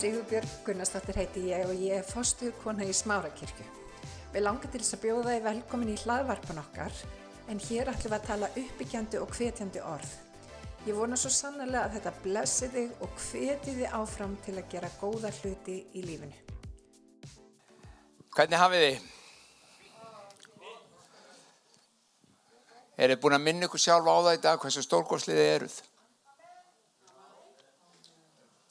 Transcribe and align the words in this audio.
Sigurbjörg 0.00 0.48
Gunnarsdóttir 0.64 1.18
heiti 1.20 1.40
ég 1.50 1.66
og 1.68 1.76
ég 1.76 1.98
er 1.98 2.06
fostuð 2.08 2.54
kona 2.62 2.86
í 2.88 2.92
Smárakirkju. 2.96 3.66
Við 4.32 4.44
langar 4.46 4.70
til 4.72 4.80
þess 4.80 4.96
að 4.96 5.02
bjóða 5.02 5.34
þið 5.34 5.42
velkomin 5.44 5.90
í 5.92 5.96
hlaðvarpan 6.00 6.60
okkar 6.62 7.02
en 7.52 7.60
hér 7.66 7.90
ætlum 7.92 8.14
við 8.14 8.16
að 8.16 8.24
tala 8.30 8.48
uppbyggjandi 8.62 9.20
og 9.20 9.34
hvetjandi 9.36 9.82
orð. 9.84 10.14
Ég 10.86 10.96
vona 10.96 11.18
svo 11.20 11.32
sannlega 11.34 11.82
að 11.82 11.98
þetta 11.98 12.14
blessi 12.24 12.70
þig 12.72 13.04
og 13.04 13.20
hveti 13.26 13.76
þið 13.76 13.98
áfram 14.00 14.38
til 14.46 14.56
að 14.56 14.72
gera 14.72 14.92
góða 15.02 15.34
hluti 15.42 15.76
í 15.92 16.06
lífinu. 16.06 16.40
Hvernig 18.38 18.64
hafið 18.64 18.86
þið? 18.86 19.06
Er 22.96 23.12
þið 23.12 23.20
búin 23.20 23.36
að 23.36 23.46
minna 23.50 23.68
ykkur 23.68 23.84
sjálf 23.84 24.08
á 24.08 24.16
það 24.16 24.40
í 24.40 24.42
dag 24.48 24.64
hversu 24.64 24.88
stórgóðslið 24.88 25.44
þið 25.44 25.54
eruð? 25.60 25.78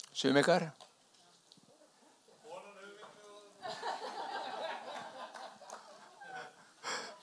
Sum 0.09 0.41
ykkar? 0.41 0.71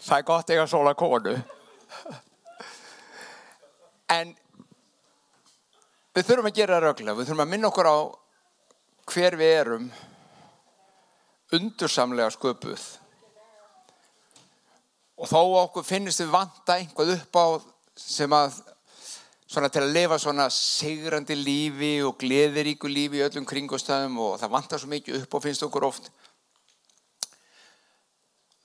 Það 0.07 0.19
er 0.19 0.27
gott 0.27 0.51
eiga 0.55 0.67
svona 0.71 0.93
konu. 0.99 1.33
En 4.15 4.35
við 6.15 6.29
þurfum 6.29 6.51
að 6.51 6.59
gera 6.61 6.79
röglega, 6.83 7.17
við 7.19 7.27
þurfum 7.27 7.43
að 7.43 7.51
minna 7.51 7.71
okkur 7.73 7.89
á 7.91 7.99
hver 9.11 9.37
við 9.41 9.55
erum 9.63 9.89
undursamlega 11.57 12.31
sköpuð. 12.35 12.85
Og 15.17 15.31
þó 15.31 15.41
okkur 15.65 15.87
finnist 15.87 16.23
við 16.23 16.33
vanta 16.35 16.77
einhvað 16.79 17.15
upp 17.17 17.39
á 17.41 17.47
sem 17.97 18.33
að 18.37 18.61
svona 19.47 19.71
til 19.73 19.85
að 19.87 19.95
lifa 19.95 20.19
svona 20.21 20.47
sigrandi 20.53 21.37
lífi 21.39 21.93
og 22.05 22.19
gleðiríku 22.21 22.91
lífi 22.91 23.21
í 23.21 23.27
öllum 23.27 23.47
kringustæðum 23.49 24.19
og 24.23 24.39
það 24.43 24.55
vantar 24.55 24.83
svo 24.83 24.91
mikið 24.91 25.23
upp 25.23 25.37
og 25.39 25.45
finnst 25.45 25.67
okkur 25.67 25.87
oft 25.89 26.11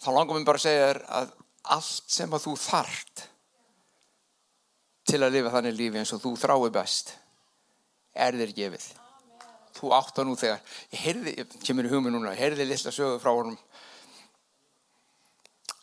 þá 0.01 0.09
langar 0.15 0.37
mér 0.37 0.47
bara 0.47 0.61
að 0.61 0.65
segja 0.65 0.87
þér 0.87 1.01
að 1.19 1.35
allt 1.75 2.15
sem 2.15 2.33
að 2.33 2.45
þú 2.47 2.55
þart 2.57 3.23
til 5.11 5.19
að 5.21 5.35
lifa 5.35 5.53
þannig 5.53 5.77
lífi 5.77 6.01
eins 6.01 6.13
og 6.15 6.23
þú 6.23 6.33
þrái 6.41 6.71
best 6.73 7.13
er 8.11 8.35
þér 8.37 8.53
gefið. 8.57 8.87
Þú 9.77 9.91
átt 9.95 10.19
á 10.19 10.23
nú 10.27 10.35
þegar. 10.37 10.59
Ég 10.91 11.03
heyrði, 11.05 11.33
ég 11.39 11.53
kemur 11.63 11.87
í 11.87 11.91
hugminn 11.91 12.15
núna 12.17 12.33
ég 12.35 12.41
heyrði 12.43 12.67
lilla 12.67 12.93
sögu 12.93 13.21
frá 13.21 13.31
honum. 13.31 13.57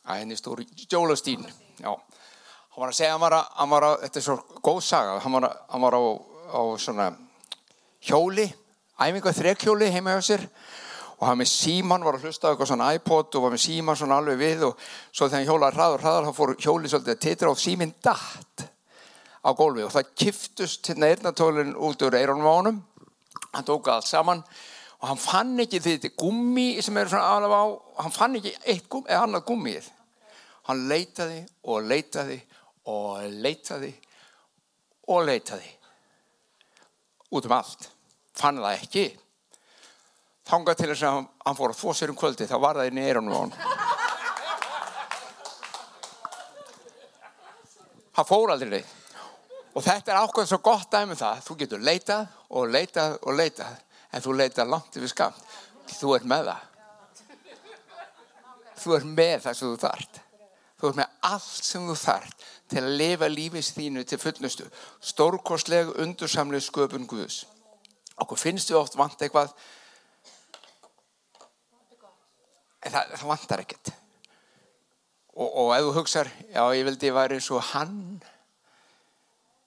Að 0.08 0.22
henni 0.22 0.38
stóri 0.38 0.66
Jólastín 0.88 1.46
já. 1.80 1.92
Hann 1.92 2.82
var 2.82 2.92
að 2.92 2.98
segja, 2.98 3.14
hann 3.14 3.22
var 3.24 3.38
að, 3.38 3.48
hann 3.58 3.72
var 3.72 3.86
að 3.88 3.96
þetta 4.04 4.20
er 4.20 4.26
svo 4.28 4.60
góð 4.62 4.82
saga, 4.86 5.16
hann 5.24 5.34
var, 5.34 5.48
að, 5.48 5.62
hann 5.72 5.84
var 5.84 5.96
á, 5.98 6.02
á 6.54 6.60
svona 6.78 7.08
hjóli 8.06 8.46
æfinga 8.98 9.32
þrekkjóli 9.34 9.90
heima 9.94 10.14
hjá 10.16 10.28
sér 10.28 10.44
og 11.18 11.26
hann 11.26 11.38
með 11.40 11.50
síman 11.50 12.04
var 12.06 12.18
að 12.18 12.28
hlusta 12.28 12.52
eitthvað 12.52 12.70
svona 12.70 12.92
iPod 12.94 13.34
og 13.34 13.44
var 13.44 13.54
með 13.54 13.62
síman 13.64 13.98
svona 13.98 14.18
alveg 14.20 14.38
við 14.38 14.64
og 14.68 14.82
svo 15.10 15.26
þegar 15.26 15.38
hann 15.38 15.48
hjólaði 15.48 15.78
hraður 15.78 16.04
hraður 16.04 16.28
þá 16.28 16.36
fór 16.36 16.52
hjóli 16.62 16.90
svolítið 16.92 17.14
að 17.14 17.22
titra 17.24 17.50
og 17.50 17.58
símin 17.62 17.94
dætt 18.06 18.64
á 19.42 19.50
gólfi 19.58 19.86
og 19.86 19.94
það 19.94 20.12
kiftust 20.22 20.90
hérna 20.92 21.10
eirnatólinn 21.10 21.74
út 21.74 22.06
úr 22.06 22.18
eironum 22.18 22.46
á 22.46 22.54
honum. 22.54 22.80
Hann 23.50 23.66
tók 23.66 23.90
allt 23.90 24.06
saman 24.06 24.44
og 25.00 25.08
hann 25.10 25.22
fann 25.22 25.54
ekki 25.62 25.82
þetta 25.82 26.14
gummi 26.18 26.68
sem 26.82 26.96
er 26.98 27.10
svona 27.10 27.34
alveg 27.34 27.54
á 27.58 27.66
hann 28.04 28.14
fann 28.14 28.38
ekki 28.38 28.54
eitt 28.64 28.88
gummi, 28.90 29.10
eða 29.10 29.26
annað 29.26 29.46
gummið 29.50 29.90
hann 30.68 30.88
leitaði 30.90 31.40
og 31.64 31.86
leitaði 31.88 32.42
og 32.86 33.24
leitaði 33.42 33.94
og 35.08 35.24
leitaði. 35.26 35.70
Út 37.34 37.46
um 37.48 37.56
allt. 37.58 37.90
Fann 38.38 38.60
það 38.62 38.76
ekki 38.76 39.08
þangað 40.48 40.80
til 40.80 40.90
þess 40.92 41.08
að 41.08 41.18
hann 41.46 41.58
fór 41.58 41.74
að 41.74 41.80
þvó 41.80 41.96
sér 41.96 42.12
um 42.12 42.18
kvöldi 42.18 42.48
þá 42.48 42.56
var 42.62 42.80
það 42.80 42.90
inn 42.92 43.02
í 43.02 43.08
eironum 43.08 43.34
á 43.34 43.40
hann 43.40 43.54
hann 48.18 48.26
fór 48.26 48.50
aldrei 48.54 48.82
og 49.78 49.84
þetta 49.84 50.12
er 50.12 50.22
ákveð 50.24 50.48
svo 50.50 50.58
gott 50.64 50.90
dæmi 50.90 51.14
um 51.14 51.18
það. 51.20 51.42
Þú 51.46 51.56
getur 51.60 51.84
leitað 51.86 52.24
og 52.50 52.72
leitað 52.72 53.18
og 53.22 53.36
leitað 53.38 53.76
en 54.10 54.24
þú 54.24 54.38
leitað 54.38 54.72
langt 54.72 54.96
yfir 54.98 55.12
skamt 55.12 55.58
þú 55.98 56.14
ert 56.16 56.26
með 56.28 56.50
það. 56.50 56.64
Þú 58.78 58.96
ert 58.96 59.12
með 59.20 59.36
það 59.44 59.58
sem 59.58 59.68
þú 59.68 59.78
þart 59.84 60.18
þú 60.78 60.88
ert 60.88 60.98
með 61.00 61.14
allt 61.26 61.68
sem 61.68 61.86
þú 61.88 61.96
þart 61.98 62.48
til 62.70 62.82
að 62.82 62.96
lifa 63.00 63.28
lífins 63.32 63.70
þínu 63.74 64.04
til 64.06 64.18
fullnustu 64.22 64.66
stórkostleg 65.12 65.94
undursamleg 66.02 66.62
sköpun 66.62 67.06
Guðs. 67.10 67.44
Okkur 68.18 68.38
finnst 68.38 68.70
við 68.70 68.80
oft 68.80 68.98
vant 68.98 69.18
eitthvað 69.22 69.54
en 72.82 72.92
það, 72.92 73.14
það 73.14 73.30
vantar 73.32 73.62
ekkert. 73.64 73.92
Og, 75.38 75.48
og 75.48 75.72
ef 75.76 75.86
þú 75.86 75.94
hugsar 76.00 76.30
já 76.50 76.62
ég 76.74 76.86
vildi 76.88 77.10
ég 77.10 77.16
væri 77.16 77.38
eins 77.38 77.50
og 77.54 77.62
hann 77.72 77.98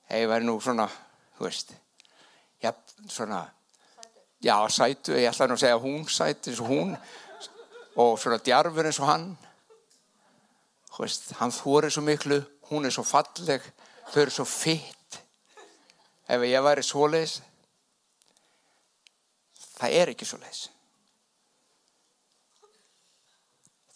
ef 0.10 0.18
ég 0.20 0.30
væri 0.32 0.48
nú 0.48 0.58
svona 0.64 0.88
þú 1.38 1.48
veist 1.48 1.76
já 2.64 2.74
svona 3.08 3.46
já 4.44 4.56
sætu, 4.70 5.16
ég 5.16 5.30
ætla 5.30 5.48
nú 5.48 5.56
að 5.56 5.64
segja 5.64 5.80
hún 5.80 6.04
sætu 6.10 6.52
eins 6.52 6.64
og 6.64 6.72
hún 6.72 6.96
og 8.02 8.18
svona 8.20 8.40
djarfur 8.44 8.88
eins 8.88 9.00
og 9.00 9.08
hann. 9.12 9.30
Þú 10.92 11.06
veist, 11.06 11.32
hann 11.40 11.54
þóri 11.56 11.92
svo 11.92 12.04
miklu 12.04 12.42
hún 12.72 12.88
er 12.88 12.96
svo 12.96 13.04
falleg 13.08 13.64
þau 14.12 14.22
eru 14.26 14.34
svo 14.34 14.46
fitt. 14.48 15.22
Ef 16.28 16.44
ég 16.48 16.64
væri 16.64 16.84
svoleiðis 16.84 17.40
það 19.82 19.98
er 19.98 20.12
ekki 20.14 20.28
svoleiðis 20.28 20.68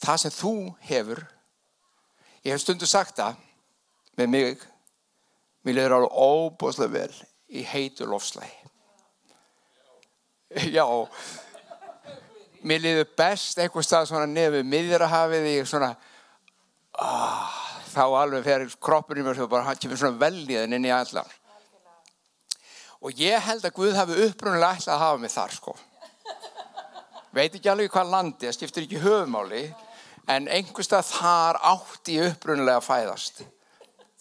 það 0.05 0.21
sem 0.23 0.33
þú 0.35 0.53
hefur 0.89 1.21
ég 2.45 2.53
hef 2.53 2.61
stundu 2.63 2.87
sagt 2.89 3.15
það 3.19 3.33
með 4.19 4.27
mig 4.35 4.57
mér 5.65 5.79
leður 5.79 5.97
alveg 5.97 6.13
óbúslega 6.13 6.95
vel 6.95 7.15
í 7.49 7.61
heitu 7.67 8.03
lofslægi 8.09 8.57
já 10.77 10.85
mér 12.65 12.79
leður 12.85 13.07
best 13.17 13.59
eitthvað 13.59 13.87
stað 13.87 14.09
svona 14.11 14.29
nefið 14.31 14.63
miðrahafið 14.71 15.45
í 15.51 15.55
svona 15.67 15.91
ah 16.95 17.61
þá 17.95 18.05
alveg 18.19 18.43
fer 18.43 18.65
kroppurinn 18.83 19.25
mér 19.25 19.37
svo 19.37 19.47
bara 19.51 19.75
kemur 19.79 19.99
svona 19.99 20.19
velniðin 20.19 20.75
inn 20.75 20.87
í 20.87 20.93
allar 20.93 21.29
og 23.05 23.21
ég 23.21 23.43
held 23.45 23.65
að 23.67 23.75
Guð 23.77 23.97
hafi 23.99 24.17
upprunnilega 24.25 24.79
ætlað 24.79 24.95
að 24.95 25.03
hafa 25.03 25.19
mig 25.21 25.31
þar 25.31 25.51
sko. 25.53 25.73
Veit 27.35 27.53
ekki 27.53 27.69
alveg 27.69 27.91
hvað 27.93 28.13
landi 28.13 28.47
það 28.47 28.55
skiptir 28.57 28.85
ekki 28.87 29.01
höfumáli 29.03 29.61
en 30.31 30.47
einhverstað 30.51 31.09
þar 31.11 31.59
átti 31.71 32.19
upprunnilega 32.25 32.81
að 32.81 32.87
fæðast. 32.87 33.41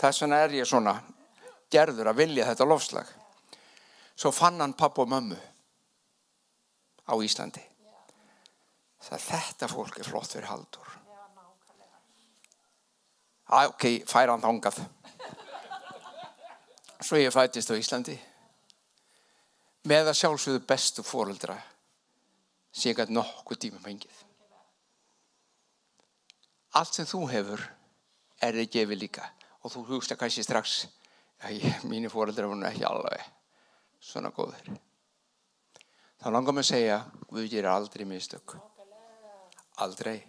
Þess 0.00 0.24
vegna 0.24 0.40
er 0.44 0.56
ég 0.58 0.68
svona 0.68 0.96
gerður 1.72 2.12
að 2.12 2.20
vilja 2.22 2.48
þetta 2.50 2.68
lofslag 2.68 3.12
svo 4.14 4.30
fann 4.30 4.60
hann 4.62 4.76
pappa 4.78 5.02
og 5.02 5.10
mömmu 5.10 5.38
á 7.10 7.14
Íslandi. 7.18 7.62
Það 9.04 9.24
þetta 9.30 9.68
fólk 9.68 9.98
er 9.98 10.08
flott 10.08 10.32
fyrir 10.32 10.48
haldur 10.48 10.94
ah, 13.48 13.68
ok, 13.68 14.04
færa 14.08 14.34
hann 14.34 14.44
þángað 14.44 14.80
svo 17.04 17.20
ég 17.20 17.34
fættist 17.34 17.68
á 17.68 17.76
Íslandi. 17.76 18.16
Með 19.84 20.08
að 20.08 20.16
sjálfsögðu 20.22 20.62
bestu 20.64 21.04
fóröldra 21.04 21.58
sem 22.72 22.90
ég 22.90 22.96
gæti 22.96 23.12
nokkuð 23.12 23.60
tíma 23.66 23.82
fengið 23.84 24.23
allt 26.78 26.96
sem 26.96 27.08
þú 27.08 27.24
hefur 27.30 27.62
er 28.42 28.58
þið 28.58 28.72
gefið 28.78 29.02
líka. 29.04 29.28
Og 29.64 29.72
þú 29.72 29.84
hugsta 29.92 30.18
kannski 30.20 30.44
strax 30.44 30.84
að 31.44 31.86
mínu 31.88 32.10
fóröldra 32.12 32.48
voru 32.50 32.66
ekki 32.68 32.84
alveg 32.88 33.30
svona 34.04 34.32
góður 34.34 34.74
þá 36.24 36.30
langar 36.32 36.56
mér 36.56 36.64
að 36.64 36.70
segja 36.70 36.98
Guð 37.28 37.48
gerir 37.50 37.68
aldrei 37.68 38.04
mistök. 38.08 38.54
Aldrei. 39.82 40.22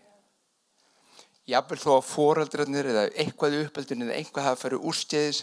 Jafnvel 1.46 1.78
þó 1.78 1.92
að 1.94 2.08
foreldrarnir 2.10 2.88
eða 2.90 3.04
eitthvað 3.14 3.56
í 3.56 3.60
uppeldinu 3.68 4.08
eða 4.08 4.16
einhvað 4.18 4.48
hafa 4.48 4.62
farið 4.64 4.88
úrstæðis 4.90 5.42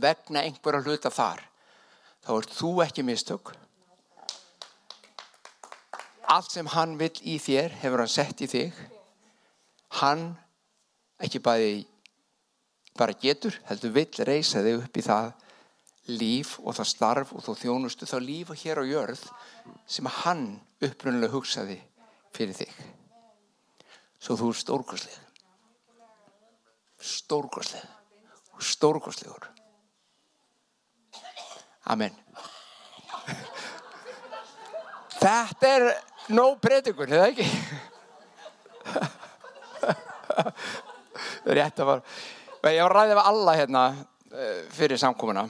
vegna 0.00 0.42
einhverja 0.48 0.80
hluta 0.86 1.12
þar 1.12 1.42
þá 2.24 2.30
ert 2.38 2.56
þú 2.56 2.70
ekki 2.86 3.04
mistök. 3.04 3.52
Allt 6.32 6.50
sem 6.54 6.72
hann 6.72 6.96
vill 6.96 7.12
í 7.28 7.36
þér 7.42 7.76
hefur 7.82 8.02
hann 8.02 8.14
sett 8.14 8.40
í 8.40 8.48
þig 8.48 8.80
hann 9.98 10.34
ekki 11.20 11.42
bæði 11.42 11.72
bara 12.98 13.16
getur, 13.16 13.54
heldur 13.68 13.94
vill 13.94 14.26
reysa 14.26 14.62
þig 14.64 14.84
upp 14.84 14.98
í 14.98 15.04
það 15.04 15.32
líf 16.10 16.56
og 16.64 16.74
það 16.78 16.90
starf 16.90 17.32
og 17.36 17.44
þú 17.44 17.56
þjónustu 17.60 18.08
þá 18.08 18.18
líf 18.24 18.50
og 18.52 18.60
hér 18.62 18.82
á 18.82 18.84
jörð 18.88 19.24
sem 19.86 20.08
hann 20.22 20.44
upprunnulega 20.82 21.34
hugsaði 21.34 21.78
fyrir 22.34 22.56
þig. 22.56 22.72
Svo 24.20 24.36
þú 24.36 24.50
er 24.52 24.60
stórkoslega 24.60 25.26
stórkoslega 27.00 27.88
stórkoslegur 28.60 29.48
Amen. 31.90 32.12
Þetta 35.20 35.70
er 35.70 35.86
nóg 36.36 36.60
predikur, 36.62 37.08
er 37.08 37.24
það 37.24 37.30
ekki? 37.32 37.46
Rétt 41.56 41.82
að 41.82 41.90
var. 41.90 42.04
Ég 42.70 42.82
var 42.84 42.96
ræðið 42.96 43.18
af 43.18 43.30
alla 43.30 43.56
hérna 43.56 43.84
eh, 43.94 44.62
fyrir 44.74 45.00
samkomuna. 45.00 45.46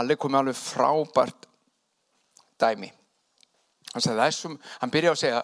Allir 0.00 0.18
komið 0.20 0.42
alveg 0.42 0.60
frábært 0.60 1.48
dæmi. 2.60 2.90
Hann 3.90 4.04
sagði 4.04 4.22
þessum, 4.22 4.54
hann 4.80 4.92
byrjaði 4.94 5.16
að 5.16 5.20
segja, 5.24 5.40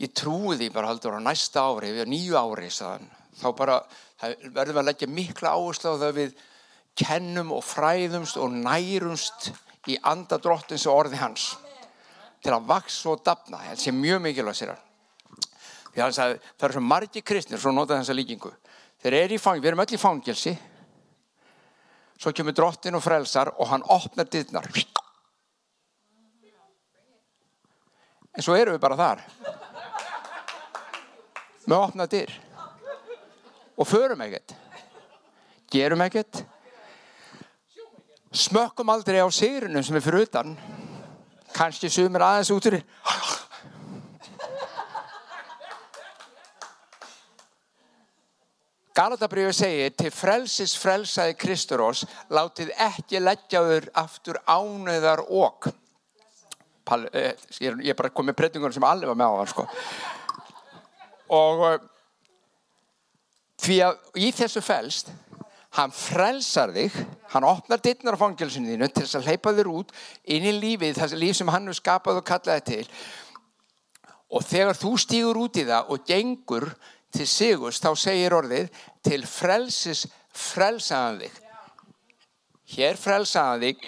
ég 0.00 0.14
trúi 0.16 0.56
því 0.56 0.70
bara 0.72 0.88
haldur 0.88 1.18
á 1.20 1.20
næsta 1.20 1.66
ári, 1.68 1.92
við 1.92 2.04
erum 2.04 2.14
nýju 2.14 2.38
ári, 2.40 2.70
sagðan. 2.72 3.10
Þá 3.36 3.48
bara 3.58 3.76
verðum 4.22 4.78
við 4.78 4.80
að 4.80 4.88
leggja 4.88 5.10
mikla 5.10 5.52
áherslu 5.58 5.92
á 5.92 6.02
það 6.04 6.16
við 6.20 6.38
kennum 6.96 7.52
og 7.52 7.64
fræðumst 7.66 8.38
og 8.40 8.54
nærumst 8.54 9.50
í 9.90 9.98
andadrottins 10.08 10.86
og 10.88 11.02
orði 11.02 11.20
hans 11.20 11.50
til 12.44 12.54
að 12.54 12.68
vaks 12.70 12.98
og 13.10 13.22
dapna. 13.26 13.60
Það 13.70 13.82
sé 13.82 13.94
mjög 13.94 14.22
mikilvægt 14.24 14.60
sér 14.60 14.74
hann. 14.74 14.82
Því 15.94 16.02
að 16.02 16.14
það 16.18 16.66
eru 16.66 16.74
svo 16.74 16.82
margi 16.82 17.22
kristnir 17.22 17.60
svo 17.62 17.70
nota 17.74 17.98
þessa 18.00 18.16
líkingu. 18.16 18.50
Þeir 19.02 19.16
eru 19.20 19.36
í 19.36 19.42
fang, 19.42 19.60
við 19.62 19.70
erum 19.70 19.82
öll 19.84 19.94
í 19.94 20.00
fangelsi. 20.00 20.54
Svo 22.18 22.32
kemur 22.34 22.54
drottin 22.56 22.98
og 22.98 23.02
frelsar 23.04 23.52
og 23.58 23.68
hann 23.70 23.84
opnar 23.94 24.26
dittnar. 24.30 24.66
En 28.34 28.42
svo 28.42 28.56
eru 28.58 28.74
við 28.74 28.82
bara 28.82 28.98
þar. 28.98 29.22
Með 31.70 31.78
opna 31.78 32.08
dyr. 32.10 32.32
Og 33.78 33.86
förum 33.86 34.24
ekkert. 34.26 34.56
Gerum 35.70 36.02
ekkert. 36.04 36.42
Smökkum 38.34 38.90
aldrei 38.90 39.22
á 39.22 39.28
sigrunum 39.30 39.82
sem 39.86 39.94
er 39.94 40.02
fyrir 40.02 40.26
utan. 40.26 40.56
Kanski 41.54 41.86
sumir 41.90 42.24
aðeins 42.26 42.50
út 42.50 42.66
fyrir. 42.66 42.82
Galatabriðu 49.04 49.50
segir 49.52 49.90
til 49.98 50.08
frelsis 50.14 50.72
frelsaði 50.80 51.34
Kristurós 51.36 52.06
látið 52.32 52.70
ekki 52.80 53.20
leggjaður 53.20 53.90
aftur 54.00 54.38
ánöðar 54.48 55.20
okk. 55.28 55.68
Eh, 57.12 57.34
ég 57.60 57.90
er 57.90 57.98
bara 57.98 58.12
komið 58.14 58.38
breytingunum 58.38 58.72
sem 58.72 58.86
allir 58.88 59.10
var 59.10 59.18
með 59.20 59.28
á 59.28 59.36
það 59.42 59.50
sko. 59.50 59.66
og 61.36 61.66
eh, 61.68 61.84
því 63.66 63.78
að 63.90 64.24
í 64.24 64.30
þessu 64.38 64.64
felst 64.64 65.12
hann 65.76 65.92
frelsar 65.92 66.72
þig 66.72 66.96
hann 67.34 67.48
opnar 67.48 67.84
dittnar 67.84 68.16
á 68.16 68.22
fangilsinu 68.24 68.72
þínu 68.72 68.88
til 68.88 69.04
þess 69.04 69.20
að 69.20 69.28
hleypa 69.28 69.56
þér 69.58 69.72
út 69.74 69.94
inn 70.24 70.48
í 70.48 70.56
lífið 70.62 71.02
þessi 71.02 71.20
líf 71.20 71.36
sem 71.36 71.52
hann 71.52 71.68
hefur 71.68 71.82
skapað 71.82 72.22
og 72.22 72.28
kallaði 72.32 72.66
til 72.70 72.84
og 74.32 74.48
þegar 74.48 74.80
þú 74.80 74.96
stýgur 75.00 75.44
út 75.44 75.60
í 75.60 75.68
það 75.68 75.92
og 75.92 76.08
gengur 76.08 76.72
til 77.14 77.26
sigurs 77.30 77.80
þá 77.82 77.90
segir 77.98 78.34
orðið 78.34 78.70
til 79.06 79.22
frelsis 79.28 80.04
frelsaðan 80.34 81.20
þig. 81.22 81.38
Hér 82.74 82.98
frelsaðan 82.98 83.62
þig. 83.68 83.86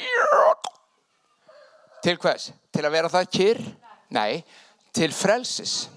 Til 2.07 2.17
hvers? 2.23 2.53
til 2.77 2.85
að 2.85 2.93
vera 2.93 3.11
það 3.11 3.31
kyrr? 3.33 3.61
nei, 4.13 4.45
til 4.95 5.13
frelsis. 5.13 5.89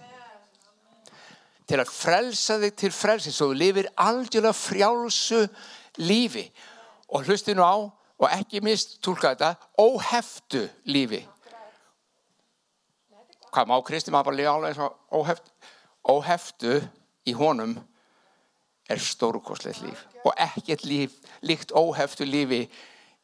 Til 1.70 1.78
að 1.78 1.92
frelsa 1.94 2.58
þig 2.64 2.78
til 2.82 2.92
frelsis 2.96 3.42
og 3.44 3.52
þú 3.52 3.58
lifir 3.60 3.90
algjörlega 4.02 4.56
frjálsu 4.58 5.44
lífi. 6.02 6.48
Og 7.14 7.28
hlusti 7.28 7.54
nú 7.54 7.62
á 7.62 7.78
og 7.78 8.32
ekki 8.32 8.64
mist 8.66 8.98
tólka 9.06 9.36
þetta 9.36 9.52
óheftu 9.78 10.64
lífi. 10.90 11.22
Hvað 13.54 13.70
má 13.70 13.78
Kristi 13.86 14.14
maður 14.14 14.32
bara 14.32 14.70
eins 14.70 14.82
og 14.82 14.98
óheftu 15.14 15.54
óheftu 16.10 16.80
í 17.28 17.36
honum 17.36 17.76
er 18.90 19.02
stórkosleitt 19.04 19.84
líf 19.84 20.06
og 20.24 20.32
ekkert 20.38 20.86
líf 20.88 21.20
líkt 21.46 21.76
óheftu 21.76 22.26
lífi 22.26 22.64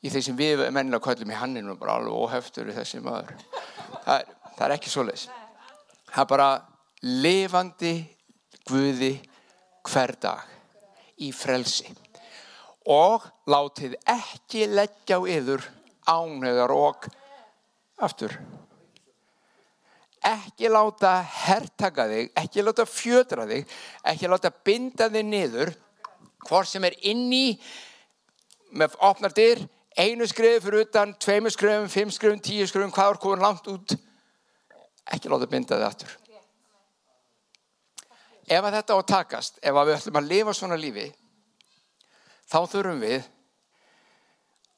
í 0.06 0.12
þeir 0.12 0.26
sem 0.28 0.38
við 0.38 0.68
mennilega 0.70 1.04
kallum 1.08 1.32
í 1.32 1.40
hanninu 1.40 1.78
bara 1.80 1.98
alveg 2.00 2.14
óheftur 2.14 2.70
í 2.70 2.76
þessi 2.76 3.02
maður. 3.02 3.34
Það 4.06 4.20
er, 4.20 4.30
það 4.58 4.68
er 4.68 4.76
ekki 4.78 4.94
svo 4.94 5.08
leis 5.08 5.26
það 6.16 6.24
er 6.24 6.30
bara 6.32 6.50
levandi 7.04 7.96
Guði 8.66 9.12
hver 9.86 10.16
dag 10.18 10.46
í 11.22 11.28
frelsi. 11.36 11.92
Og 12.90 13.22
látið 13.46 13.94
ekki 14.10 14.66
leggja 14.72 15.20
á 15.20 15.28
yður 15.30 15.68
ánöðar 16.10 16.74
og 16.74 17.06
aftur 18.02 18.34
ekki 20.26 20.70
láta 20.72 21.20
herrtaka 21.46 22.08
þig, 22.10 22.32
ekki 22.40 22.64
láta 22.66 22.86
fjötra 22.90 23.46
þig, 23.50 23.70
ekki 24.10 24.30
láta 24.30 24.52
binda 24.66 25.08
þig 25.14 25.28
niður, 25.28 25.72
hvort 26.48 26.70
sem 26.70 26.86
er 26.88 26.98
inni 27.06 27.60
með 28.76 28.98
opnar 29.06 29.34
dyr, 29.36 29.62
einu 29.96 30.28
skrifu 30.28 30.66
fyrir 30.66 30.88
utan, 30.88 31.14
tveimu 31.22 31.52
skrifum, 31.54 31.88
fimm 31.92 32.12
skrifum, 32.14 32.42
tíu 32.44 32.66
skrifum, 32.68 32.94
hvað 32.96 33.14
er 33.14 33.22
komin 33.22 33.46
langt 33.46 33.70
út, 33.72 33.96
ekki 35.14 35.32
láta 35.32 35.50
binda 35.52 35.78
þig 35.78 35.88
aftur. 35.90 36.18
Ef 38.46 38.62
að 38.62 38.76
þetta 38.78 38.98
á 38.98 38.98
að 38.98 39.08
takast, 39.10 39.62
ef 39.62 39.74
að 39.74 39.88
við 39.90 40.00
ætlum 40.00 40.20
að 40.20 40.30
lifa 40.34 40.54
svona 40.54 40.78
lífi, 40.78 41.08
þá 42.46 42.60
þurfum 42.74 43.02
við 43.02 43.32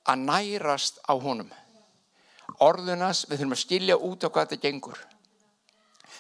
að 0.08 0.24
nærast 0.24 1.02
á 1.04 1.14
honum. 1.20 1.50
Orðunas, 2.64 3.26
við 3.28 3.42
þurfum 3.42 3.56
að 3.58 3.64
skilja 3.64 3.98
út 4.00 4.24
á 4.24 4.32
hvað 4.32 4.46
þetta 4.48 4.64
gengur 4.64 5.02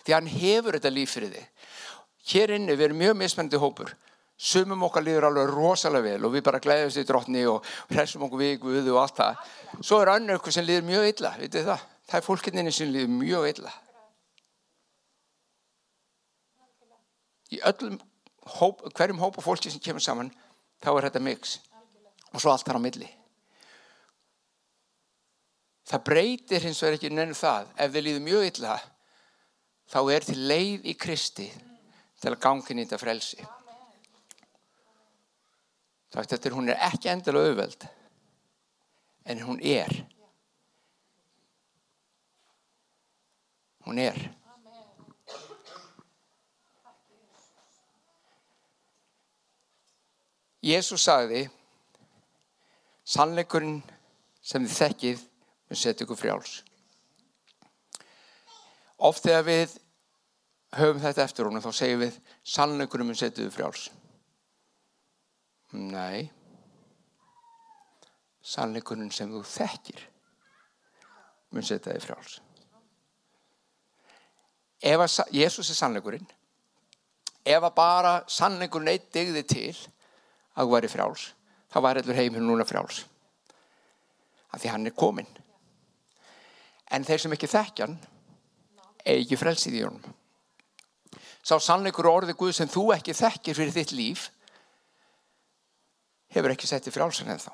því 0.08 0.16
hann 0.16 0.28
hefur 0.32 0.78
þetta 0.78 0.92
líf 0.96 1.14
fyrir 1.18 1.34
þig. 1.34 1.48
Hér 2.32 2.54
inni 2.56 2.76
við 2.76 2.86
erum 2.88 3.02
mjög 3.02 3.18
mismennandi 3.20 3.60
hópur. 3.60 3.92
Sumum 4.38 4.86
okkar 4.88 5.04
líður 5.04 5.28
alveg 5.28 5.50
rosalega 5.52 6.14
vel 6.14 6.28
og 6.28 6.34
við 6.36 6.46
bara 6.46 6.62
glæðum 6.64 6.94
sér 6.94 7.08
drotni 7.10 7.42
og 7.50 7.66
hressum 7.90 8.24
okkur 8.28 8.40
við 8.40 8.54
Guðu 8.62 8.94
og 8.94 9.02
allt 9.02 9.18
það. 9.18 9.44
Svo 9.82 10.00
er 10.00 10.14
annar 10.14 10.40
okkur 10.40 10.56
sem 10.56 10.66
líður 10.68 10.88
mjög 10.88 11.08
illa, 11.10 11.34
vitið 11.42 11.68
það? 11.72 11.86
Það 12.08 12.20
er 12.20 12.26
fólkinni 12.28 12.74
sem 12.78 12.92
líður 12.94 13.14
mjög 13.18 13.48
illa. 13.52 13.74
Í 17.52 17.60
öllum 17.68 17.98
hóp, 18.60 18.84
hverjum 18.96 19.24
hópa 19.24 19.44
fólki 19.44 19.72
sem 19.74 19.84
kemur 19.84 20.04
saman, 20.04 20.30
þá 20.84 20.92
er 20.94 21.08
þetta 21.10 21.24
mix. 21.28 21.58
Og 22.32 22.44
svo 22.44 22.54
allt 22.54 22.68
þar 22.68 22.80
á 22.80 22.86
milli. 22.86 23.10
Það 25.88 26.04
breytir 26.04 26.68
hins 26.68 26.84
vegar 26.84 27.00
ekki 27.00 27.10
nefnum 27.10 27.40
það 27.40 27.74
ef 27.80 27.92
þið 27.96 28.08
líður 28.08 28.26
mjög 28.28 28.48
illa 28.52 28.78
þá 29.88 30.00
er 30.14 30.26
til 30.28 30.40
leið 30.50 30.88
í 30.92 30.96
Kristi 31.00 31.48
til 32.22 32.34
að 32.34 32.42
gangin 32.44 32.82
í 32.82 32.86
þetta 32.86 33.00
frelsi. 33.02 33.40
Þetta 36.12 36.40
er, 36.50 36.56
hún 36.56 36.72
er 36.72 36.80
ekki 36.88 37.12
endilega 37.12 37.52
auðveld, 37.52 37.84
en 39.28 39.42
hún 39.44 39.60
er. 39.62 39.92
Hún 43.86 44.00
er. 44.02 44.18
Jésús 50.68 51.06
sagði, 51.06 51.46
sannleikurinn 53.08 53.78
sem 54.44 54.66
þið 54.66 54.80
þekkið 54.82 55.22
mun 55.68 55.80
setja 55.80 56.08
ykkur 56.08 56.20
frjáls. 56.20 56.58
Oft 58.98 59.28
þegar 59.28 59.46
við 59.46 59.76
höfum 60.78 61.02
þetta 61.04 61.24
eftir 61.24 61.48
hún 61.48 61.62
þá 61.62 61.70
segjum 61.76 62.02
við 62.02 62.18
sannleikunum 62.56 63.12
mun 63.12 63.20
setjuðu 63.20 63.54
frjáls. 63.54 63.88
Nei. 65.78 66.30
Sannleikunum 68.42 69.12
sem 69.14 69.32
þú 69.32 69.44
þekkir 69.46 70.02
mun 71.54 71.66
setjaði 71.66 72.04
frjáls. 72.04 72.40
Ef 74.82 75.02
að 75.02 75.34
Jésús 75.34 75.72
er 75.74 75.78
sannleikurinn 75.78 76.28
ef 77.48 77.64
að 77.64 77.76
bara 77.78 78.14
sannleikurinn 78.30 78.92
eitt 78.92 79.08
digði 79.16 79.44
til 79.48 79.72
að 80.58 80.68
þú 80.68 80.74
væri 80.74 80.92
frjáls 80.92 81.32
þá 81.72 81.80
væri 81.84 82.04
allur 82.04 82.20
heiminn 82.20 82.46
núna 82.48 82.66
frjáls. 82.68 83.06
Af 84.54 84.62
því 84.62 84.74
hann 84.74 84.90
er 84.90 84.96
kominn. 84.98 85.30
En 86.92 87.04
þeir 87.04 87.24
sem 87.24 87.34
ekki 87.36 87.50
þekkjan 87.52 87.98
eigi 89.08 89.40
frelsið 89.40 89.78
í 89.80 89.84
honum. 89.86 90.16
Sá 91.48 91.56
sannleikur 91.64 92.10
orði 92.12 92.36
Guð 92.36 92.56
sem 92.58 92.70
þú 92.72 92.90
ekki 92.98 93.16
þekkir 93.16 93.56
fyrir 93.56 93.76
þitt 93.76 93.94
líf 93.96 94.26
hefur 96.36 96.52
ekki 96.52 96.68
sett 96.68 96.90
í 96.90 96.94
frjálsan 96.94 97.32
en 97.32 97.40
þá. 97.40 97.54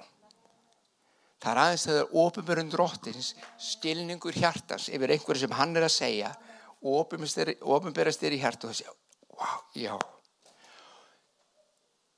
Það 1.44 1.52
er 1.52 1.62
aðeins 1.62 1.86
þegar 1.90 2.18
ofinbjörn 2.24 2.72
dróttins 2.72 3.30
stilningur 3.60 4.36
hjartans 4.40 4.88
yfir 4.90 5.14
einhverju 5.14 5.44
sem 5.44 5.56
hann 5.58 5.76
er 5.76 5.86
að 5.86 5.96
segja 5.98 6.32
og 6.84 7.04
ofinbjörnast 7.04 8.24
er 8.24 8.36
í 8.36 8.40
hjartu 8.42 8.70
og 8.70 8.74
það 8.74 8.80
segja, 8.80 8.94
wow, 9.36 9.62
já. 9.76 9.94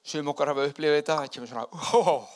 Sum 0.05 0.29
okkar 0.29 0.53
hafa 0.53 0.67
upplifið 0.69 0.99
þetta, 0.99 1.19
það 1.23 1.31
kemur 1.33 1.51
svona, 1.51 1.65
oh. 1.97 2.27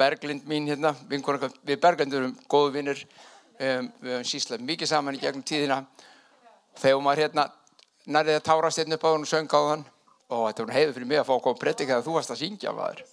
Berglind 0.00 0.48
mín 0.48 0.68
hérna, 0.70 0.94
við 1.08 1.76
Berglindurum, 1.82 2.32
góðu 2.48 2.72
vinnir, 2.78 3.04
um, 3.58 3.88
við 4.02 4.14
höfum 4.14 4.28
síslað 4.30 4.64
mikið 4.66 4.90
saman 4.90 5.18
í 5.18 5.22
gegnum 5.22 5.44
tíðina. 5.46 5.78
Þegar 6.78 7.02
maður 7.04 7.22
hérna 7.24 7.44
nærið 8.08 8.38
að 8.38 8.46
tárast 8.48 8.82
einn 8.82 8.96
upp 8.96 9.06
á 9.06 9.10
hann 9.10 9.26
og 9.26 9.30
söng 9.30 9.50
á 9.50 9.60
hann. 9.70 9.84
Og 10.28 10.44
þetta 10.46 10.66
var 10.66 10.76
heiður 10.76 10.94
fyrir 10.96 11.10
mig 11.10 11.20
að 11.20 11.28
fá 11.28 11.34
að 11.34 11.42
koma 11.46 11.56
að 11.56 11.62
predika 11.62 11.92
þegar 11.94 12.06
þú 12.06 12.16
varst 12.18 12.34
að 12.34 12.40
syngja 12.42 12.74
maður. 12.76 13.04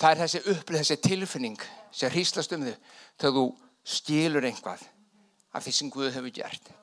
Það 0.00 0.10
er 0.10 0.20
þessi 0.22 0.42
upplið, 0.54 0.80
þessi 0.80 0.98
tilfinning 1.04 1.64
sem 1.92 2.12
hýslast 2.14 2.56
um 2.56 2.66
þau 2.66 2.74
þegar 3.20 3.36
þú 3.36 3.46
stílur 3.94 4.48
einhvað 4.48 4.84
af 5.52 5.64
því 5.64 5.74
sem 5.76 5.92
Guð 5.92 6.12
hefur 6.16 6.34
gert. 6.34 6.74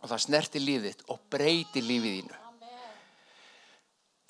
Og 0.00 0.08
það 0.08 0.24
snerti 0.24 0.62
lífið 0.64 1.06
og 1.12 1.22
breyti 1.30 1.82
lífið 1.84 2.20
þínu. 2.20 2.36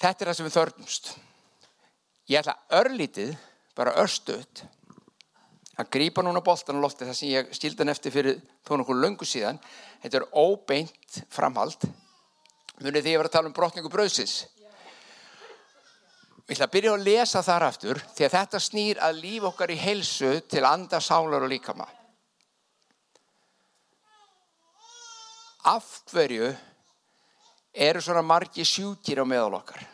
Þetta 0.01 0.25
er 0.25 0.31
það 0.31 0.39
sem 0.39 0.49
við 0.49 0.57
þörnumst 0.59 1.13
ég 2.31 2.39
ætla 2.39 2.57
örlítið 2.79 3.35
bara 3.79 3.97
örstuðt 4.01 4.65
að 5.81 5.91
grípa 5.97 6.25
núna 6.25 6.43
boltan 6.45 6.79
á 6.79 6.85
lofti 6.85 7.09
það 7.09 7.19
sem 7.19 7.33
ég 7.33 7.51
stíldan 7.57 7.93
eftir 7.93 8.15
fyrir 8.15 8.41
þó 8.67 8.77
nokkuð 8.79 9.03
löngu 9.03 9.29
síðan 9.29 9.61
þetta 10.03 10.21
er 10.21 10.31
óbeint 10.37 11.21
framhald 11.33 11.89
munið 12.81 13.03
því 13.03 13.07
að 13.09 13.13
ég 13.13 13.21
var 13.23 13.31
að 13.31 13.37
tala 13.37 13.51
um 13.51 13.57
brotningu 13.57 13.93
bröðsis 13.93 14.41
Ég 16.51 16.57
ætla 16.57 16.67
að 16.67 16.73
byrja 16.75 16.93
að 16.97 17.05
lesa 17.07 17.41
þar 17.47 17.63
aftur 17.63 17.99
því 18.11 18.25
að 18.27 18.33
þetta 18.35 18.59
snýr 18.59 18.99
að 19.07 19.19
líf 19.23 19.45
okkar 19.47 19.71
í 19.71 19.77
heilsu 19.79 20.31
til 20.51 20.65
anda, 20.67 20.99
sálar 20.99 21.45
og 21.47 21.53
líkama. 21.53 21.85
Af 25.71 25.87
hverju 26.11 26.49
eru 27.87 28.03
svona 28.03 28.25
margi 28.27 28.67
sjúkir 28.67 29.23
á 29.23 29.25
meðal 29.31 29.61
okkar? 29.61 29.85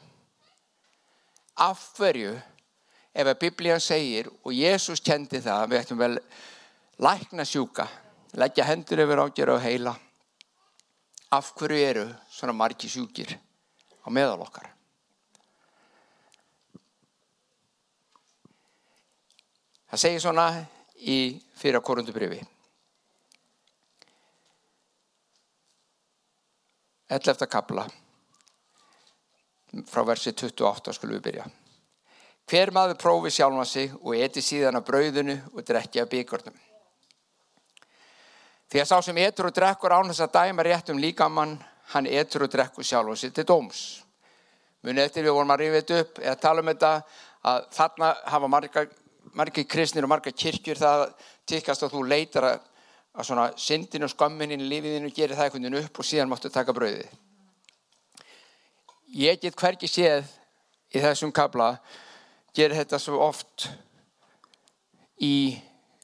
Af 1.61 1.83
hverju, 1.99 2.33
ef 3.17 3.31
að 3.31 3.39
biblían 3.41 3.81
segir, 3.81 4.29
og 4.45 4.53
Jésús 4.53 5.01
kendi 5.01 5.41
það, 5.41 5.71
við 5.71 5.81
ættum 5.81 6.01
vel 6.01 6.15
lækna 7.01 7.47
sjúka, 7.49 7.87
leggja 8.37 8.67
hendur 8.69 9.01
yfir 9.07 9.23
ágjör 9.25 9.55
og 9.55 9.63
heila, 9.65 9.95
af 11.33 11.53
hverju 11.57 11.85
eru 11.89 12.07
svona 12.31 12.55
margi 12.57 12.91
sjúkir 12.93 13.33
á 14.05 14.09
meðal 14.13 14.45
okkar? 14.45 14.69
Það 19.87 20.03
segir 20.03 20.21
svona 20.21 20.47
í 21.09 21.19
fyrra 21.57 21.81
korundubrifi. 21.81 22.43
11. 27.09 27.47
kapla 27.47 27.87
frá 29.87 30.03
versi 30.09 30.33
28 30.35 30.93
skulum 30.97 31.17
við 31.17 31.25
byrja. 31.29 31.47
Hver 32.47 32.71
maður 32.71 32.99
prófi 33.01 33.33
sjálfa 33.35 33.65
sig 33.67 33.95
og 34.01 34.15
eti 34.15 34.43
síðan 34.45 34.79
af 34.79 34.85
brauðinu 34.87 35.35
og 35.53 35.65
drekki 35.67 36.03
af 36.03 36.11
byggjarnum. 36.11 36.55
Því 38.71 38.83
að 38.83 38.91
sá 38.91 39.01
sem 39.03 39.19
etur 39.23 39.49
og 39.49 39.55
drekkur 39.55 39.95
án 39.95 40.11
þess 40.11 40.27
að 40.27 40.37
dæma 40.37 40.67
rétt 40.67 40.93
um 40.95 41.01
líkamann, 41.03 41.57
hann 41.95 42.07
etur 42.07 42.47
og 42.47 42.53
drekkur 42.53 42.87
sjálfa 42.87 43.17
sig 43.17 43.35
til 43.35 43.47
dóms. 43.47 43.83
Munið 44.87 45.09
eftir 45.09 45.27
við 45.27 45.35
vorum 45.35 45.51
að 45.55 45.65
rifja 45.65 45.81
þetta 45.81 46.01
upp 46.05 46.23
eða 46.23 46.39
tala 46.43 46.63
um 46.63 46.71
þetta 46.71 46.93
að 47.47 47.69
þarna 47.75 48.15
hafa 48.31 48.51
marga 48.51 48.87
margir 49.37 49.67
kristnir 49.69 50.07
og 50.07 50.11
margar 50.11 50.33
kirkjur 50.33 50.79
það 50.81 51.05
tikkast 51.49 51.85
að 51.85 51.93
þú 51.97 52.03
leitar 52.09 52.47
að, 52.49 52.65
að 53.17 53.29
svona 53.29 53.47
syndin 53.61 54.07
og 54.07 54.13
skammininn 54.13 54.65
í 54.65 54.71
lífiðinu 54.71 55.13
gerir 55.15 55.37
það 55.37 55.49
einhvern 55.49 55.67
veginn 55.67 55.85
upp 55.85 56.01
og 56.01 56.09
síðan 56.09 56.31
máttu 56.31 56.51
taka 56.53 56.75
brauðið. 56.77 57.11
Ég 59.17 59.41
get 59.43 59.59
hverki 59.59 59.91
séð 59.91 60.31
í 60.95 61.03
þessum 61.03 61.33
kabla 61.35 61.75
gerir 62.57 62.79
þetta 62.81 62.99
svo 63.01 63.21
oft 63.21 63.69
í 65.21 65.57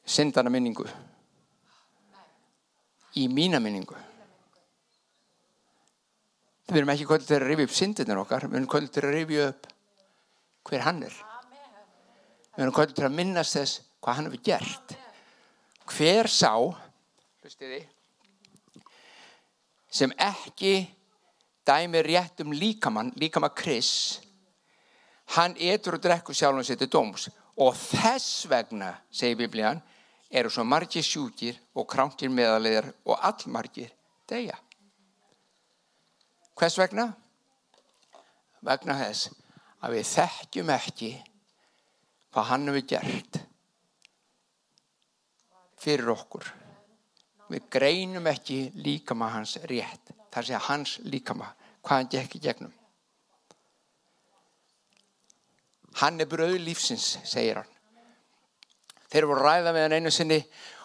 syndana 0.05 0.51
minningu. 0.53 0.85
Í 3.17 3.27
mína 3.29 3.59
minningu. 3.61 3.97
Við 6.69 6.79
erum 6.79 6.93
ekki 6.93 7.05
kvöld 7.05 7.25
til 7.27 7.37
að 7.37 7.47
rifja 7.49 7.67
upp 7.67 7.77
syndinir 7.77 8.21
okkar, 8.21 8.47
við 8.47 8.61
erum 8.61 8.71
kvöld 8.71 8.93
til 8.93 9.03
að 9.03 9.15
rifja 9.17 9.47
upp 9.51 9.69
hver 10.69 10.85
hann 10.85 11.03
er. 11.05 11.15
Við 12.53 12.63
erum 12.63 12.75
kvöldur 12.75 12.97
til 12.97 13.07
að 13.07 13.17
minnast 13.17 13.57
þess 13.57 13.81
hvað 14.03 14.17
hann 14.17 14.29
hefur 14.29 14.43
gert. 14.45 14.95
Hver 15.89 16.29
sá, 16.31 16.53
hlustiði, 17.43 17.81
sem 19.93 20.13
ekki 20.21 20.75
dæmi 21.67 22.01
rétt 22.05 22.43
um 22.43 22.53
líkamann, 22.55 23.11
líkamann 23.19 23.55
Kris, 23.57 24.21
hann 25.35 25.55
etur 25.57 25.97
og 25.97 26.03
drekkur 26.03 26.35
sjálf 26.35 26.61
og 26.61 26.67
setur 26.67 26.91
dóms. 26.91 27.29
Og 27.61 27.75
þess 27.77 28.47
vegna, 28.49 28.93
segir 29.13 29.37
Biblían, 29.37 29.81
eru 30.33 30.49
svo 30.49 30.65
margir 30.65 31.05
sjúkir 31.05 31.59
og 31.77 31.87
kránkir 31.89 32.31
meðalegar 32.33 32.89
og 33.05 33.19
allmargir 33.21 33.91
degja. 34.29 34.57
Hvers 36.57 36.77
vegna? 36.81 37.07
Vegna 38.63 38.97
þess 38.97 39.29
að 39.83 39.97
við 39.97 40.09
þekkjum 40.13 40.73
ekki 40.73 41.13
hvað 42.33 42.49
hann 42.49 42.69
hefur 42.69 42.85
gert 42.89 43.39
fyrir 45.83 46.13
okkur. 46.13 46.45
Við 47.51 47.65
greinum 47.73 48.29
ekki 48.31 48.71
líkama 48.79 49.29
hans 49.35 49.57
rétt. 49.69 50.13
Það 50.33 50.47
sé 50.47 50.61
hans 50.69 50.95
líkama, 51.05 51.51
hvað 51.83 51.99
hann 51.99 52.13
gekk 52.13 52.37
í 52.39 52.41
gegnum. 52.47 52.71
Hann 56.01 56.21
er 56.21 56.29
bröð 56.29 56.57
lífsins, 56.63 57.17
segir 57.27 57.61
hann. 57.61 57.69
Þeir 59.13 59.27
voru 59.29 59.45
ræða 59.45 59.73
með 59.75 59.85
hann 59.85 59.97
einu 59.99 60.11
sinni 60.13 60.39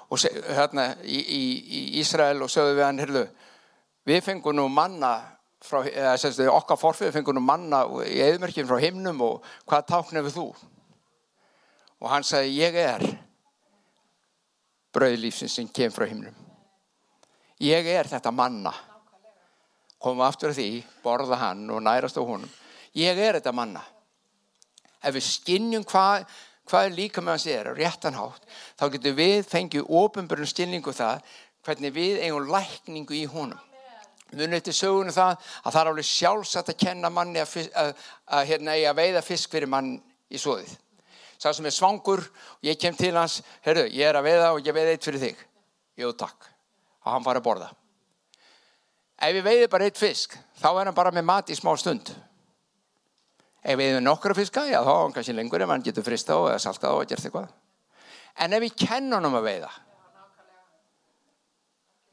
og, 0.08 0.20
hérna, 0.20 0.90
í, 1.04 1.18
í, 1.18 1.42
í 1.78 1.82
Ísrael 2.02 2.42
og 2.44 2.52
sögðu 2.52 2.76
við 2.76 2.84
hann, 2.84 3.00
heyrðu, 3.00 3.24
við 4.08 4.24
fengum 4.24 4.56
nú 4.56 4.66
manna 4.72 5.12
frá, 5.64 5.80
eða, 5.88 6.16
senstu, 6.20 6.48
okkar 6.52 6.80
forfið 6.80 7.14
fengum 7.16 7.38
nú 7.38 7.44
manna 7.44 7.84
í 8.04 8.20
eðmerkjum 8.24 8.68
frá 8.68 8.82
himnum 8.82 9.24
og 9.24 9.48
hvað 9.68 9.88
táknir 9.92 10.26
við 10.26 10.36
þú? 10.36 10.46
Og 11.98 12.12
hann 12.12 12.26
sagði, 12.26 12.54
ég 12.60 12.78
er 12.78 13.06
bröðlífsins 14.94 15.56
sem 15.58 15.68
kem 15.72 15.92
frá 15.92 16.06
himnum. 16.08 16.36
Ég 17.64 17.88
er 17.90 18.06
þetta 18.06 18.30
manna. 18.30 18.72
Komum 19.98 20.22
aftur 20.22 20.52
að 20.52 20.60
því, 20.60 20.70
borða 21.02 21.40
hann 21.40 21.64
og 21.74 21.82
nærast 21.82 22.20
á 22.20 22.22
honum. 22.22 22.50
Ég 22.94 23.18
er 23.18 23.40
þetta 23.40 23.52
manna. 23.56 23.82
Ef 25.02 25.14
við 25.14 25.26
skinnjum 25.28 25.86
hvað, 25.88 26.26
hvað 26.68 26.96
líka 26.96 27.22
með 27.22 27.36
hans 27.36 27.46
er 27.52 27.70
og 27.70 27.78
réttan 27.78 28.18
hátt, 28.18 28.48
þá 28.78 28.84
getur 28.96 29.16
við 29.18 29.38
fengið 29.48 29.94
ofinbjörnum 30.00 30.50
stilningu 30.50 30.94
það 30.96 31.22
hvernig 31.66 31.94
við 31.94 32.20
eigum 32.24 32.50
lækningu 32.52 33.16
í 33.18 33.24
honum. 33.30 33.60
Munið 34.28 34.66
til 34.66 34.76
sögunum 34.76 35.14
það 35.14 35.38
að 35.38 35.72
það 35.72 35.80
er 35.80 35.90
alveg 35.92 36.04
sjálfsagt 36.04 36.74
að 36.74 36.82
kenna 36.82 37.08
manni 37.08 37.40
að, 37.40 37.54
að, 37.56 37.72
að, 37.80 38.10
að 38.36 38.50
hérna, 38.50 38.76
veiða 38.98 39.24
fisk 39.24 39.54
fyrir 39.54 39.70
mann 39.72 39.94
í 40.28 40.40
svoðið 40.40 40.76
sá 41.38 41.52
sem 41.54 41.66
er 41.70 41.74
svangur 41.74 42.22
og 42.22 42.66
ég 42.66 42.78
kem 42.80 42.96
til 42.98 43.14
hans, 43.16 43.40
herru, 43.62 43.86
ég 43.86 44.10
er 44.10 44.18
að 44.18 44.26
veiða 44.26 44.52
og 44.54 44.66
ég 44.66 44.74
veiði 44.74 44.94
eitt 44.96 45.06
fyrir 45.06 45.22
þig. 45.22 45.44
Jú, 45.98 46.10
takk. 46.18 46.48
Og 47.06 47.12
hann 47.14 47.26
fara 47.26 47.40
að 47.40 47.46
borða. 47.46 47.68
Ef 49.18 49.38
ég 49.38 49.46
veiði 49.46 49.70
bara 49.70 49.86
eitt 49.86 49.98
fisk, 49.98 50.34
þá 50.58 50.68
er 50.72 50.90
hann 50.90 50.98
bara 50.98 51.14
með 51.14 51.26
mat 51.30 51.50
í 51.50 51.58
smá 51.58 51.72
stund. 51.78 52.10
Ef 53.68 53.74
ég 53.74 53.80
veiði 53.82 54.00
nokkru 54.00 54.32
fiska, 54.32 54.62
já, 54.64 54.78
þá 54.80 54.88
er 54.94 55.02
hann 55.02 55.12
kannski 55.12 55.34
lengur 55.36 55.60
ef 55.60 55.68
hann 55.68 55.82
getur 55.84 56.06
frist 56.06 56.30
á 56.32 56.36
eða 56.38 56.60
salta 56.62 56.88
á 56.88 56.96
og 56.96 57.04
gert 57.04 57.20
eitthvað. 57.20 57.50
En 58.40 58.54
ef 58.56 58.64
ég 58.64 58.76
kenn 58.80 59.12
honum 59.12 59.36
að 59.36 59.48
veiða, 59.50 59.72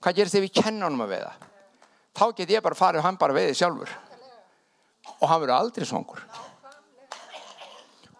hvað 0.04 0.18
gerist 0.18 0.36
ef 0.36 0.48
ég 0.50 0.58
kenn 0.58 0.84
honum 0.84 1.06
að 1.06 1.14
veiða? 1.14 1.32
Þá 2.16 2.26
get 2.36 2.52
ég 2.58 2.66
bara 2.66 2.80
farið 2.80 3.02
og 3.02 3.08
hann 3.08 3.22
bara 3.22 3.36
veiði 3.36 3.56
sjálfur. 3.60 3.94
Og 5.22 5.26
hann 5.30 5.42
verður 5.44 5.56
aldrei 5.56 5.88
svangur. 5.88 6.22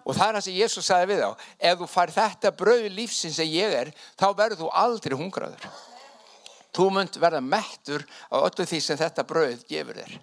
Og 0.06 0.14
það 0.14 0.28
er 0.28 0.38
það 0.38 0.44
sem 0.46 0.58
Jésús 0.60 0.88
sagði 0.88 1.12
við 1.12 1.24
á. 1.26 1.32
Ef 1.60 1.80
þú 1.80 1.88
fær 1.90 2.12
þetta 2.14 2.52
bröð 2.60 2.90
lífsins 2.94 3.40
sem 3.40 3.52
ég 3.52 3.76
er, 3.82 3.92
þá 4.20 4.28
verður 4.38 4.62
þú 4.64 4.72
aldrei 4.84 5.18
hungraður. 5.18 5.70
Þú 6.76 6.90
munt 6.92 7.20
verða 7.20 7.42
mettur 7.42 8.04
á 8.32 8.38
öllu 8.44 8.68
því 8.68 8.82
sem 8.84 9.00
þetta 9.00 9.28
bröð 9.28 9.64
gefur 9.70 9.98
þér. 10.02 10.20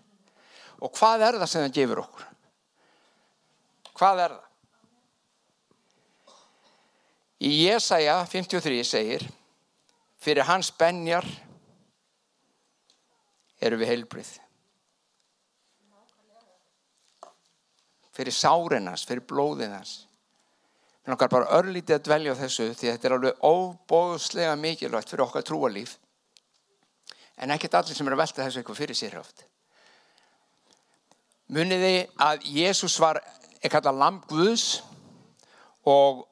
Og 0.85 0.92
hvað 0.99 1.25
er 1.28 1.40
það 1.40 1.50
sem 1.50 1.64
það 1.66 1.76
gefur 1.81 2.02
okkur? 2.04 2.28
Hvað 4.02 4.25
er 4.25 4.32
það? 4.35 4.49
Í 7.42 7.50
Jésaja 7.64 8.21
53 8.30 8.85
segir, 8.87 9.25
fyrir 10.23 10.47
hans 10.47 10.71
benjar 10.78 11.26
eru 13.62 13.78
við 13.78 13.94
heilbrið. 13.94 14.32
fyrir 18.12 18.35
sárinnans, 18.37 19.06
fyrir 19.09 19.25
blóðinnans. 19.28 20.02
Mér 21.02 21.14
langar 21.14 21.30
bara 21.32 21.59
örlítið 21.59 21.97
að 21.97 22.04
dvelja 22.06 22.35
á 22.37 22.40
þessu 22.42 22.68
því 22.71 22.90
þetta 22.90 23.09
er 23.09 23.14
alveg 23.16 23.47
óbóðslega 23.49 24.56
mikilvægt 24.61 25.11
fyrir 25.11 25.25
okkar 25.25 25.47
trúalíf. 25.49 25.97
En 27.40 27.50
ekkert 27.50 27.78
allir 27.80 27.97
sem 27.97 28.06
er 28.06 28.14
að 28.14 28.23
velta 28.23 28.44
þessu 28.44 28.61
eitthvað 28.61 28.80
fyrir 28.82 28.99
sér 28.99 29.16
átt. 29.18 29.47
Muniði 31.52 31.97
að 32.23 32.44
Jésús 32.52 32.94
var 33.02 33.18
ekkert 33.62 33.88
að 33.88 34.00
lamp 34.02 34.26
Guðs 34.31 34.83
og 35.88 36.25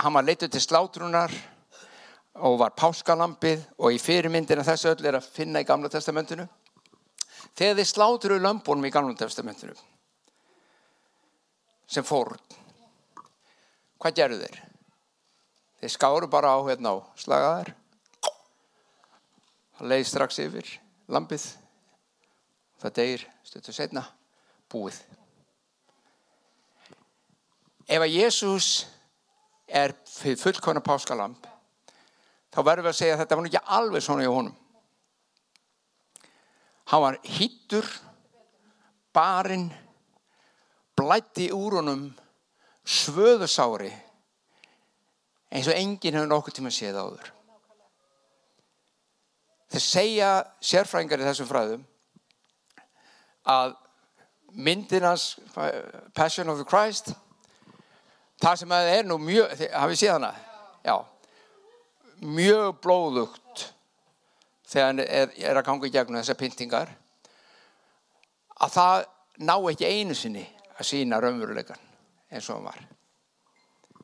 hann 0.00 0.16
var 0.16 0.26
leittur 0.26 0.50
til 0.52 0.62
slátrunar 0.62 1.32
og 2.40 2.58
var 2.60 2.76
páskalampið 2.78 3.64
og 3.80 3.96
í 3.96 4.00
fyrirmyndina 4.00 4.64
þessu 4.64 4.92
öll 4.92 5.08
er 5.08 5.18
að 5.18 5.28
finna 5.34 5.60
í 5.60 5.68
gamla 5.68 5.90
testamentinu. 5.92 6.46
Þegar 7.56 7.80
þið 7.80 7.90
slátruðu 7.90 8.44
lömbunum 8.44 8.86
í 8.86 8.92
gamla 8.94 9.16
testamentinu 9.18 9.76
sem 11.90 12.06
fór 12.06 12.36
hvað 13.98 14.14
gerðu 14.16 14.44
þeir? 14.44 14.60
þeir 15.80 15.92
skáru 15.96 16.28
bara 16.30 16.52
á 16.54 16.58
hérna 16.68 16.92
á 16.94 16.96
slagaðar 17.18 17.72
það 19.80 19.90
leiði 19.90 20.06
strax 20.06 20.40
yfir 20.44 20.70
lampið. 21.10 21.44
Það 22.80 22.96
degir 23.00 23.26
stöttu 23.44 23.74
setna 23.74 24.04
búið. 24.70 24.98
Ef 27.90 28.04
að 28.04 28.14
Jésús 28.14 28.68
er 29.66 29.94
fullkona 30.06 30.82
páskalamp 30.82 31.46
þá 32.50 32.60
verður 32.66 32.86
við 32.86 32.92
að 32.92 32.98
segja 32.98 33.16
að 33.16 33.22
þetta 33.22 33.38
var 33.38 33.48
ekki 33.48 33.62
alveg 33.78 34.04
svona 34.04 34.26
í 34.26 34.30
honum. 34.30 34.56
Hann 36.90 37.04
var 37.04 37.18
hýttur 37.22 37.86
barinn 39.14 39.68
blætti 40.98 41.50
úr 41.54 41.78
honum 41.78 42.08
svöðusári 42.86 43.90
eins 45.50 45.68
og 45.70 45.76
enginn 45.76 46.18
hefur 46.18 46.30
nokkur 46.30 46.54
tíma 46.54 46.72
séð 46.74 46.98
áður. 46.98 47.30
Þeir 49.70 49.84
segja 49.86 50.30
sérfrængar 50.66 51.22
í 51.22 51.26
þessum 51.28 51.48
fræðum 51.50 51.86
að 53.50 53.76
myndinans 54.52 55.38
Passion 56.14 56.48
of 56.48 56.58
the 56.58 56.64
Christ 56.64 57.12
það 58.40 58.62
sem 58.62 58.72
að 58.72 58.88
það 58.88 58.98
er 58.98 59.08
nú 59.08 59.18
mjög 59.20 59.64
hafið 59.74 60.00
séð 60.00 60.14
hana? 60.16 60.30
Já. 60.84 60.96
Mjög 62.20 62.80
blóðugt 62.84 63.66
þegar 64.70 64.86
hann 64.86 65.02
er, 65.04 65.32
er 65.36 65.60
að 65.60 65.66
ganga 65.68 65.88
í 65.88 65.94
gegnum 65.94 66.20
þessar 66.20 66.40
pyntingar 66.40 66.92
að 68.60 68.74
það 68.76 69.06
ná 69.40 69.54
ekki 69.72 69.88
einu 69.88 70.16
sinni 70.16 70.44
að 70.76 70.88
sína 70.88 71.20
raunveruleikan 71.20 71.80
eins 72.30 72.48
og 72.48 72.58
hann 72.58 72.68
var. 72.70 72.84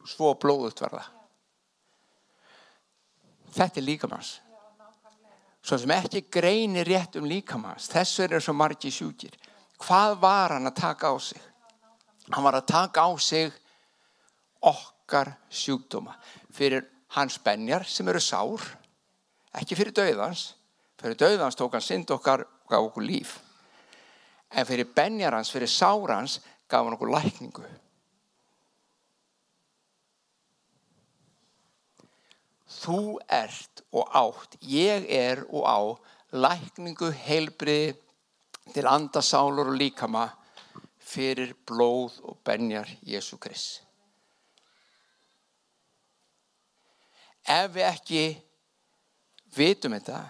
Svo 0.06 0.34
blóðugt 0.40 0.80
var 0.84 0.98
það. 0.98 1.12
Þetta 3.56 3.80
er 3.80 3.88
líkamanns 3.88 4.34
svo 5.66 5.78
sem 5.82 5.90
ekki 5.96 6.26
greinir 6.30 6.86
rétt 6.86 7.18
um 7.18 7.26
líkamanns 7.26 7.88
þess 7.90 8.22
er 8.22 8.38
svo 8.38 8.54
margi 8.54 8.92
sjúkir 8.94 9.34
hvað 9.82 10.18
var 10.20 10.56
hann 10.56 10.70
að 10.70 10.80
taka 10.80 11.12
á 11.12 11.16
sig? 11.20 11.40
Hann 12.32 12.44
var 12.44 12.58
að 12.58 12.68
taka 12.72 13.06
á 13.06 13.10
sig 13.20 13.52
okkar 14.60 15.36
sjúkdóma. 15.50 16.16
Fyrir 16.52 16.86
hans 17.16 17.38
benjar 17.38 17.86
sem 17.86 18.08
eru 18.08 18.20
sár 18.20 18.62
ekki 19.56 19.76
fyrir 19.78 19.94
dauðans 19.94 20.56
fyrir 21.00 21.18
dauðans 21.20 21.56
tók 21.56 21.76
hann 21.76 21.84
synd 21.84 22.10
okkar 22.10 22.44
og 22.46 22.70
gaf 22.70 22.88
okkur 22.88 23.04
líf. 23.06 23.38
En 24.50 24.66
fyrir 24.66 24.88
benjar 24.94 25.36
hans, 25.36 25.50
fyrir 25.52 25.70
sár 25.70 26.10
hans 26.14 26.40
gaf 26.70 26.86
hann 26.86 26.96
okkur 26.96 27.12
lækningu. 27.14 27.66
Þú 32.76 33.00
ert 33.32 33.82
og 33.94 34.10
átt 34.14 34.58
ég 34.66 35.06
er 35.10 35.44
og 35.48 35.64
á 35.66 35.80
lækningu 36.36 37.12
heilbriði 37.14 37.94
til 38.74 38.86
andasálur 38.90 39.70
og 39.70 39.78
líkama 39.78 40.26
fyrir 41.06 41.54
blóð 41.66 42.18
og 42.26 42.38
benjar 42.44 42.88
Jésu 43.06 43.38
Krist. 43.38 43.82
Ef 47.46 47.70
við 47.76 47.86
ekki 47.86 48.22
vitum 49.54 49.94
þetta 49.94 50.24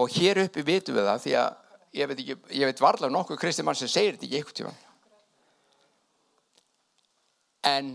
og 0.00 0.14
hér 0.14 0.40
uppi 0.46 0.64
vitum 0.64 0.96
við 0.96 1.10
það 1.10 1.20
því 1.26 1.34
að 1.42 1.50
ég 1.92 2.08
veit, 2.08 2.22
ekki, 2.22 2.38
ég 2.56 2.70
veit 2.70 2.80
varlega 2.80 3.12
nokkuð 3.12 3.40
kristi 3.42 3.66
mann 3.66 3.76
sem 3.76 3.90
segir 3.92 4.16
þetta 4.16 4.26
ekki 4.28 4.40
eitthvað 4.40 4.58
tíma 4.62 4.74
en 7.62 7.92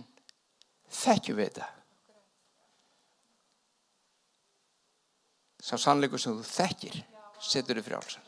þekkjum 0.94 1.40
við 1.42 1.50
þetta. 1.50 1.66
Sá 5.68 5.76
sannleikur 5.82 6.22
sem 6.22 6.38
þú 6.38 6.48
þekkir 6.48 7.02
setur 7.44 7.82
þið 7.82 7.90
frjálsan 7.90 8.27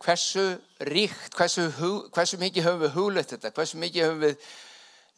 hversu 0.00 0.44
ríkt 0.88 1.36
hversu, 1.36 1.68
hversu 2.14 2.40
mikið 2.40 2.66
höfum 2.66 2.84
við 2.86 2.96
huglegt 2.96 3.34
þetta 3.34 3.52
hversu 3.56 3.80
mikið 3.80 4.06
höfum 4.06 4.22
við 4.24 4.50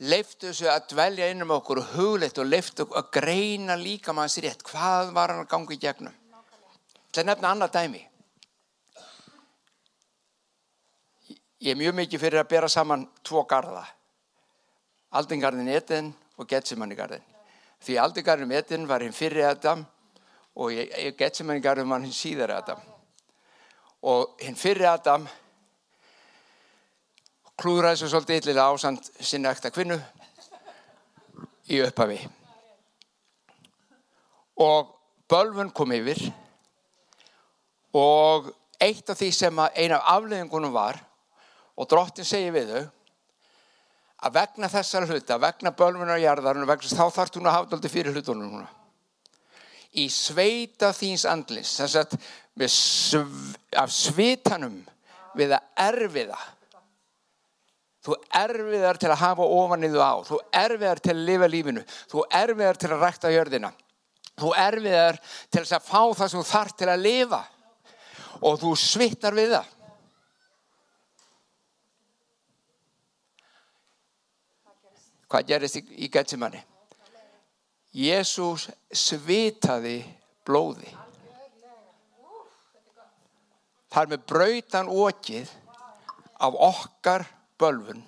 leiftu 0.02 0.48
þessu 0.48 0.70
að 0.70 0.88
dvelja 0.92 1.28
innum 1.30 1.52
okkur 1.54 1.82
og 1.82 1.90
hugleitt 1.96 2.38
og 2.42 2.48
leiftu 2.48 2.86
að 2.90 3.10
greina 3.14 3.76
líka 3.78 4.14
maður 4.16 4.34
sér 4.34 4.48
rétt. 4.48 4.64
Hvað 4.66 5.12
var 5.14 5.34
hann 5.34 5.44
að 5.44 5.50
ganga 5.52 5.74
í 5.74 5.80
gegnum? 5.82 6.16
Til 7.12 7.22
að 7.22 7.28
nefna 7.28 7.52
annað 7.52 7.74
dæmi. 7.76 8.02
Ég 11.62 11.74
er 11.74 11.78
mjög 11.78 11.98
mikið 12.00 12.24
fyrir 12.24 12.42
að 12.42 12.48
bera 12.50 12.68
saman 12.72 13.04
tvo 13.22 13.44
garda 13.46 13.84
Aldingarðin 15.14 15.68
Eden 15.70 16.08
og 16.40 16.48
Getsemannigarðin 16.50 17.22
því 17.84 17.98
Aldingarðin 18.02 18.54
Eden 18.58 18.88
var 18.90 19.04
hinn 19.04 19.14
fyrir 19.14 19.46
Adam 19.52 19.84
og 20.58 20.74
Getsemannigarðin 21.20 21.92
var 21.92 22.02
hinn 22.02 22.16
síðar 22.16 22.56
Adam 22.56 22.80
og 24.02 24.38
hinn 24.42 24.58
fyrir 24.58 24.90
Adam 24.90 25.28
klúðraði 27.62 28.00
svo 28.00 28.10
svolítið 28.10 28.40
yllilega 28.40 28.70
ásand 28.72 29.10
sinna 29.22 29.52
ekta 29.54 29.70
kvinnu 29.70 29.98
í 31.70 31.78
upphafi. 31.84 32.18
Og 34.62 34.90
bölfun 35.30 35.70
kom 35.74 35.94
yfir. 35.94 36.18
Og 37.94 38.50
eitt 38.82 39.10
af 39.12 39.20
því 39.20 39.30
sem 39.36 39.62
eina 39.76 40.00
af 40.00 40.16
afleðingunum 40.16 40.74
var 40.74 40.98
og 41.76 41.88
drottin 41.88 42.26
segi 42.26 42.50
við 42.54 42.72
þau 42.72 42.82
að 44.22 44.36
vegna 44.36 44.68
þessar 44.70 45.06
hluta, 45.10 45.38
vegna 45.42 45.72
bölfunar 45.74 46.18
og 46.18 46.22
jarðarinn 46.22 46.68
þá 46.68 47.08
þarf 47.10 47.36
hún 47.36 47.48
að 47.48 47.56
hafa 47.56 47.76
alltaf 47.76 47.92
fyrir 47.92 48.14
hlutunum 48.14 48.52
núna. 48.52 48.68
Í 49.98 50.06
sveita 50.08 50.92
þíns 50.96 51.26
andlis 51.28 51.74
þess 51.76 51.98
að 52.00 52.14
sv 52.68 53.54
af 53.80 53.92
svitanum 53.92 54.82
við 55.38 55.54
að 55.56 55.86
erfiða 55.86 56.40
Þú 58.02 58.16
erfiðar 58.34 58.98
til 58.98 59.10
að 59.14 59.20
hafa 59.20 59.44
ofanniðu 59.46 60.00
á. 60.02 60.12
Þú 60.26 60.38
erfiðar 60.58 61.00
til 61.02 61.12
að 61.12 61.26
lifa 61.28 61.48
lífinu. 61.50 61.82
Þú 62.10 62.24
erfiðar 62.34 62.80
til 62.82 62.88
að 62.90 63.04
rækta 63.04 63.30
jörðina. 63.30 63.70
Þú 64.42 64.50
erfiðar 64.58 65.18
til 65.54 65.62
að 65.62 65.86
fá 65.86 66.00
það 66.18 66.32
sem 66.32 66.40
þú 66.40 66.48
þarf 66.48 66.74
til 66.80 66.88
að 66.90 67.04
lifa. 67.04 67.40
Og 68.42 68.58
þú 68.58 68.72
svittar 68.80 69.38
við 69.38 69.54
það. 69.54 69.70
Hvað 75.30 75.46
gerist 75.52 75.78
í, 75.78 75.84
í 76.02 76.10
Getzimanni? 76.12 76.64
Jésús 77.94 78.66
svitaði 78.90 80.00
blóði. 80.48 80.90
Það 83.92 84.02
er 84.02 84.10
með 84.14 84.22
brautan 84.30 84.88
okið 84.88 85.50
af 86.40 86.54
okkar 86.68 87.26
bölfun 87.60 88.00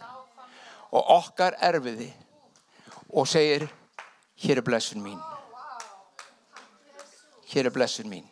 og 0.94 1.10
okkar 1.18 1.58
erfiði 1.60 2.08
og 3.12 3.28
segir 3.28 3.66
hér 4.40 4.62
er 4.62 4.64
blessun 4.64 5.04
mín. 5.04 5.18
Hér 7.52 7.68
er 7.68 7.74
blessun 7.74 8.08
mín. 8.08 8.24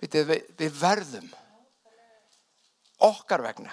Við, 0.00 0.32
við 0.56 0.80
verðum 0.80 1.28
okkar 3.04 3.44
vegna. 3.44 3.72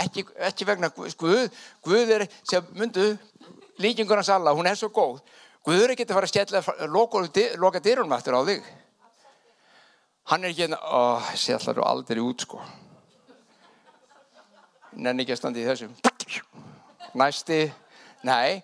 Ekki, 0.00 0.24
ekki 0.48 0.66
vegna 0.66 0.88
Guð, 0.94 1.52
Guð 1.84 2.16
er 2.16 2.24
sem 2.46 2.64
myndu 2.74 3.12
líkingur 3.82 4.18
hans 4.18 4.30
alla, 4.32 4.54
hún 4.56 4.66
er 4.66 4.78
svo 4.78 4.88
góð 4.94 5.20
Guður 5.64 5.86
er 5.86 5.94
ekki 5.94 6.04
að 6.04 6.16
fara 6.18 6.28
að 6.28 6.32
skella 6.34 6.88
loka 7.62 7.80
dyrunum 7.80 8.12
aftur 8.12 8.36
á 8.36 8.40
þig. 8.44 8.66
Hann 10.28 10.44
er 10.44 10.52
ekki 10.52 10.68
ó, 10.76 11.20
þessi 11.30 11.54
allar 11.56 11.72
eru 11.72 11.86
aldrei 11.88 12.20
út 12.20 12.44
sko. 12.44 12.60
Nenni 14.94 15.24
ekki 15.24 15.34
að 15.34 15.40
standa 15.40 15.60
í 15.60 15.66
þessum. 15.66 15.96
Næsti, 17.16 17.58
nei. 18.26 18.60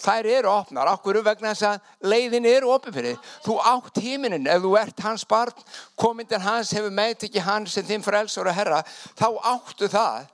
Þær 0.00 0.28
eru 0.32 0.52
opnar, 0.52 0.88
okkur 0.94 1.20
vegna 1.24 1.52
þess 1.52 1.66
að 1.68 2.12
leiðin 2.12 2.48
eru 2.48 2.70
opið 2.72 2.94
fyrir 2.96 3.32
þú 3.44 3.56
átt 3.68 3.90
tíminin, 3.96 4.48
ef 4.48 4.62
þú 4.64 4.70
ert 4.80 5.02
hans 5.04 5.26
barn 5.28 5.66
komindin 6.00 6.40
hans 6.40 6.72
hefur 6.72 6.92
meit 6.96 7.20
ekki 7.26 7.42
hans 7.44 7.76
sem 7.76 7.84
þinn 7.84 8.04
frelsur 8.04 8.48
og 8.48 8.56
herra 8.56 8.80
þá 8.88 9.26
áttu 9.52 9.90
það, 9.92 10.30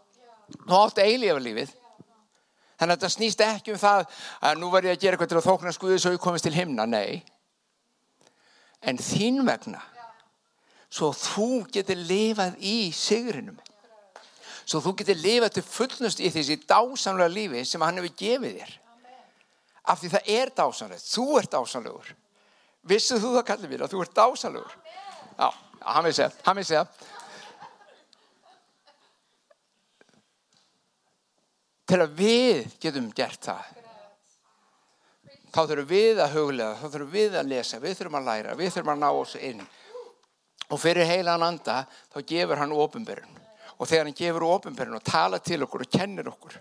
þú 0.69 0.79
áttu 0.85 1.03
eilífa 1.03 1.43
lífið 1.43 1.75
þannig 2.77 2.97
að 2.97 3.05
það 3.05 3.15
snýst 3.17 3.45
ekki 3.47 3.75
um 3.75 3.81
það 3.83 4.07
að 4.49 4.61
nú 4.61 4.71
var 4.73 4.87
ég 4.87 4.97
að 4.97 5.03
gera 5.03 5.17
eitthvað 5.17 5.33
til 5.33 5.41
að 5.41 5.49
þókna 5.49 5.75
skuði 5.77 6.01
svo 6.03 6.15
ég 6.15 6.23
komist 6.23 6.47
til 6.47 6.55
himna, 6.57 6.87
nei. 6.87 7.23
En 8.87 9.01
þín 9.01 9.43
vegna 9.47 9.83
svo 10.93 11.11
þú 11.17 11.67
getur 11.73 11.99
lifað 11.99 12.61
í 12.63 12.77
sigrinum 12.95 13.59
svo 14.67 14.83
þú 14.83 14.97
getur 15.01 15.19
lifað 15.21 15.57
til 15.57 15.65
fullnust 15.67 16.21
í 16.21 16.31
þessi 16.35 16.59
dásamlega 16.67 17.31
lífi 17.33 17.65
sem 17.67 17.83
hann 17.87 18.01
hefur 18.01 18.15
gefið 18.19 18.61
þér. 18.61 18.73
Af 19.87 20.01
því 20.01 20.13
það 20.17 20.31
er 20.35 20.53
dásamlegt 20.59 21.07
þú 21.07 21.27
ert 21.41 21.53
dásamlegur. 21.53 22.09
Vissuð 22.91 23.23
þú 23.23 23.35
það 23.37 23.47
kallið 23.51 23.73
mér 23.73 23.85
að 23.87 23.93
þú 23.95 24.03
ert 24.03 24.17
dásamlegur? 24.17 24.75
Já, 25.37 25.49
hann 25.93 26.07
vil 26.09 26.15
segja 26.17 26.31
hann 26.47 26.59
vil 26.59 26.67
segja 26.67 26.87
til 31.87 32.03
að 32.03 32.15
við 32.19 32.77
getum 32.83 33.09
gert 33.15 33.47
það. 33.47 33.73
Þá 35.55 35.61
þurfum 35.71 35.89
við 35.89 36.21
að 36.21 36.37
huglega 36.37 36.77
þá 36.77 36.87
þurfum 36.91 37.13
við 37.15 37.37
að 37.41 37.51
lesa, 37.53 37.81
við 37.81 37.99
þurfum 38.01 38.19
að 38.19 38.29
læra 38.29 38.57
við 38.59 38.73
þurfum 38.75 38.93
að 38.93 39.03
ná 39.03 39.09
oss 39.15 39.35
inn. 39.41 39.63
Og 40.67 40.81
fyrir 40.83 41.07
heilan 41.09 41.47
anda 41.47 41.85
þá 42.13 42.19
gefur 42.27 42.61
hann 42.61 42.75
ofinberun 42.75 43.43
og 43.77 43.89
þegar 43.89 44.09
hann 44.09 44.17
gefur 44.19 44.47
ofinberun 44.49 44.99
og 44.99 45.05
tala 45.07 45.39
til 45.39 45.61
okkur 45.65 45.85
og 45.85 45.93
kennir 45.93 46.29
okkur. 46.31 46.57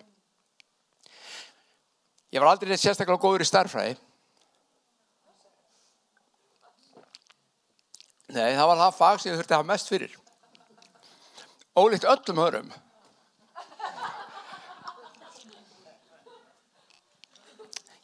Ég 2.36 2.44
var 2.44 2.52
aldrei 2.52 2.76
sérstaklega 2.78 3.22
góður 3.22 3.46
í 3.46 3.50
starfræði 3.50 3.96
nei 8.36 8.56
það 8.58 8.68
var 8.68 8.80
það 8.82 8.98
fag 8.98 9.22
sem 9.22 9.32
ég 9.32 9.38
þurfti 9.40 9.54
að 9.54 9.62
hafa 9.62 9.72
mest 9.72 9.92
fyrir. 9.92 10.16
Ólíkt 11.76 12.08
öllum 12.10 12.42
hörum 12.42 12.74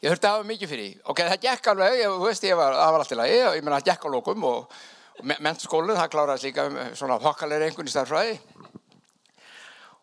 ég 0.02 0.10
þurfti 0.10 0.28
að 0.28 0.38
hafa 0.38 0.50
mikið 0.50 0.72
fyrir 0.72 0.96
ok, 1.06 1.22
það 1.22 1.44
gekk 1.46 1.72
alveg, 1.74 2.00
ég, 2.02 2.18
veist, 2.26 2.48
ég 2.48 2.58
var, 2.58 2.78
það 2.80 2.96
var 2.96 3.06
alltaf 3.06 3.22
lagi 3.22 3.38
ég 3.38 3.62
menna 3.62 3.80
það 3.80 3.90
gekk 3.92 4.08
á 4.08 4.10
lókum 4.16 4.48
og 4.50 4.82
mentskólinn, 5.22 5.98
það 5.98 6.12
kláraði 6.16 6.48
líka 6.50 6.68
um 6.70 6.80
svona 6.98 7.20
hokkalegri 7.22 7.70
einhvern 7.70 7.90
í 7.90 7.94
starfræði 7.94 8.40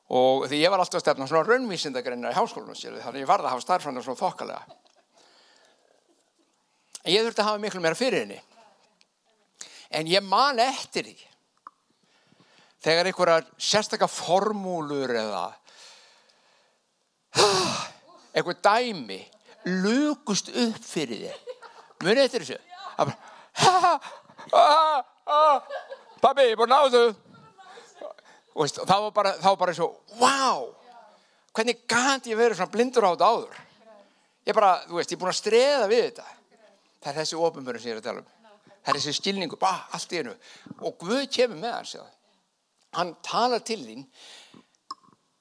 og 0.08 0.46
því 0.48 0.60
ég 0.62 0.72
var 0.72 0.80
alltaf 0.80 1.00
að 1.00 1.04
stefna 1.04 1.28
svona 1.28 1.48
raunvísindagreinar 1.48 2.32
í 2.32 2.38
háskólinu 2.38 2.76
þannig 2.78 3.24
ég 3.24 3.28
varði 3.28 3.48
að 3.48 3.52
hafa 3.52 3.64
starfræðina 3.64 4.04
svona 4.04 4.20
þokkalega. 4.22 4.76
En 7.04 7.12
ég 7.12 7.26
þurfti 7.26 7.42
að 7.44 7.48
hafa 7.50 7.62
miklu 7.62 7.82
meira 7.84 7.98
fyrir 7.98 8.24
henni. 8.24 8.38
En 9.92 10.08
ég 10.08 10.24
man 10.24 10.60
eftir 10.62 11.10
því 11.10 11.16
þegar 12.84 13.10
einhverjar 13.10 13.48
sérstakar 13.60 14.10
formúlur 14.12 15.12
eða 15.12 15.44
einhver 18.36 18.58
dæmi 18.64 19.20
lukust 19.66 20.50
upp 20.54 20.82
fyrir 20.84 21.26
þér. 21.26 21.54
Munið 22.04 22.24
eftir 22.24 22.44
þessu. 22.44 22.58
Bara 22.98 23.14
ah, 24.54 25.04
ah, 25.26 25.78
pabbi, 26.22 26.48
ég 26.50 26.58
búin 26.58 26.72
að 26.72 26.74
ná 26.74 26.90
þessu. 26.92 27.14
Og 28.58 28.74
það 28.74 29.04
var 29.06 29.14
bara, 29.14 29.32
það 29.38 29.52
var 29.52 29.60
bara 29.60 29.76
svo 29.76 29.88
wow, 30.18 30.64
hvernig 31.54 31.84
gæti 31.86 32.32
ég 32.32 32.40
verið 32.40 32.58
svona 32.58 32.72
blindur 32.74 33.06
á 33.06 33.10
þetta 33.12 33.28
áður? 33.30 33.60
Ég 34.48 34.56
bara, 34.56 34.72
þú 34.88 34.98
veist, 34.98 35.12
ég 35.12 35.18
er 35.18 35.22
búin 35.22 35.30
að 35.30 35.38
streða 35.38 35.88
við 35.90 36.04
þetta. 36.08 36.26
Það 36.98 37.10
er 37.12 37.18
þessi 37.20 37.40
ofinbjörn 37.46 37.82
sem 37.82 37.90
ég 37.90 37.96
er 37.96 38.00
að 38.00 38.08
tala 38.08 38.22
um. 38.24 38.30
Það 38.78 38.92
er 38.92 38.98
þessi 38.98 39.18
skilningu, 39.18 39.58
bara 39.60 39.84
allt 39.94 40.14
í 40.14 40.20
hennu 40.22 40.34
og 40.86 40.94
Guð 41.02 41.26
kemur 41.34 41.60
með 41.60 41.74
hans 41.76 41.98
hann 42.96 43.14
talar 43.24 43.62
til 43.66 43.80
þín 43.84 44.04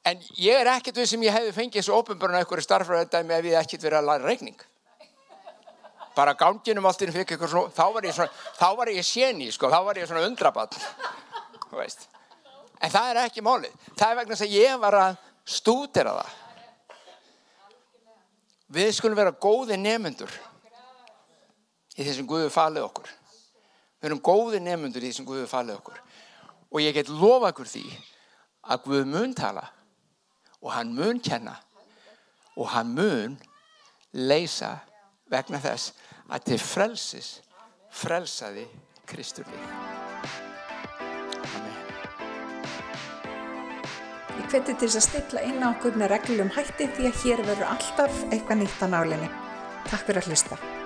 en 0.07 0.25
ég 0.39 0.61
er 0.61 0.71
ekkert 0.71 1.01
við 1.01 1.11
sem 1.11 1.27
ég 1.27 1.35
hefði 1.35 1.53
fengið 1.55 1.81
þessu 1.81 1.95
að 1.99 2.39
eitthvað 2.39 2.65
starfræðdæmi 2.65 3.37
ef 3.37 3.51
ég 3.51 3.61
ekkert 3.61 3.87
verið 3.87 3.99
að 4.01 4.11
læra 4.11 4.27
reikning 4.31 4.65
bara 6.17 6.33
gánginum 6.33 6.87
allt 6.89 7.03
inn 7.05 7.13
fikk 7.13 7.35
eitthvað 7.35 7.51
svona, 7.51 7.73
þá 7.77 7.85
var 7.93 8.07
ég 8.07 8.15
svona, 8.17 8.45
þá 8.57 8.69
var 8.79 8.89
ég 8.89 9.05
séni, 9.05 9.51
sko, 9.53 9.69
þá 9.69 9.79
var 9.85 9.99
ég 10.01 10.09
svona 10.09 10.25
undrabann, 10.25 10.73
þú 11.67 11.77
veist. 11.77 12.07
En 12.81 12.93
það 12.93 13.11
er 13.11 13.19
ekki 13.23 13.43
málið. 13.45 13.75
Það 13.97 14.09
er 14.09 14.19
vegna 14.19 14.35
þess 14.37 14.45
að 14.47 14.55
ég 14.55 14.81
var 14.81 14.97
að 14.97 15.19
stúdera 15.57 16.15
það. 16.17 16.33
Við 18.77 18.91
skulum 18.97 19.17
vera 19.17 19.35
góði 19.45 19.77
nefnundur 19.79 20.33
í 21.95 22.03
þessum 22.03 22.27
Guðu 22.29 22.49
falið 22.53 22.89
okkur. 22.89 23.13
Við 24.01 24.09
erum 24.09 24.25
góði 24.25 24.59
nefnundur 24.65 25.05
í 25.05 25.11
þessum 25.11 25.29
Guðu 25.29 25.47
falið 25.49 25.77
okkur. 25.79 26.01
Og 26.73 26.83
ég 26.83 26.97
get 26.97 27.13
lofa 27.13 27.53
okkur 27.53 27.69
því 27.69 27.85
að 28.67 28.83
Guð 28.89 29.07
mun 29.13 29.37
tala 29.37 29.63
og 30.67 30.73
hann 30.75 30.91
mun 30.95 31.19
kenna 31.23 31.55
og 32.57 32.67
hann 32.73 32.91
mun 32.95 33.37
leysa 34.11 34.73
vegna 35.31 35.61
þess 35.63 35.93
að 36.27 36.47
til 36.49 36.59
frelsis 36.59 37.29
frelsaði 37.97 38.65
Kristur. 39.07 39.47
Amen. 41.55 41.77
Ég 44.35 44.49
hveti 44.51 44.73
til 44.73 44.89
þess 44.89 44.99
að 44.99 45.05
stilla 45.07 45.45
inn 45.47 45.63
á 45.63 45.71
okkur 45.71 45.95
með 45.95 46.17
reglum 46.17 46.51
hætti 46.57 46.89
því 46.97 47.11
að 47.11 47.21
hér 47.23 47.45
verður 47.47 47.71
alltaf 47.77 48.25
eitthvað 48.27 48.65
nýtt 48.65 48.83
á 48.83 48.87
nálinni. 48.91 49.29
Takk 49.87 50.03
fyrir 50.09 50.25
að 50.25 50.33
hlusta. 50.33 50.76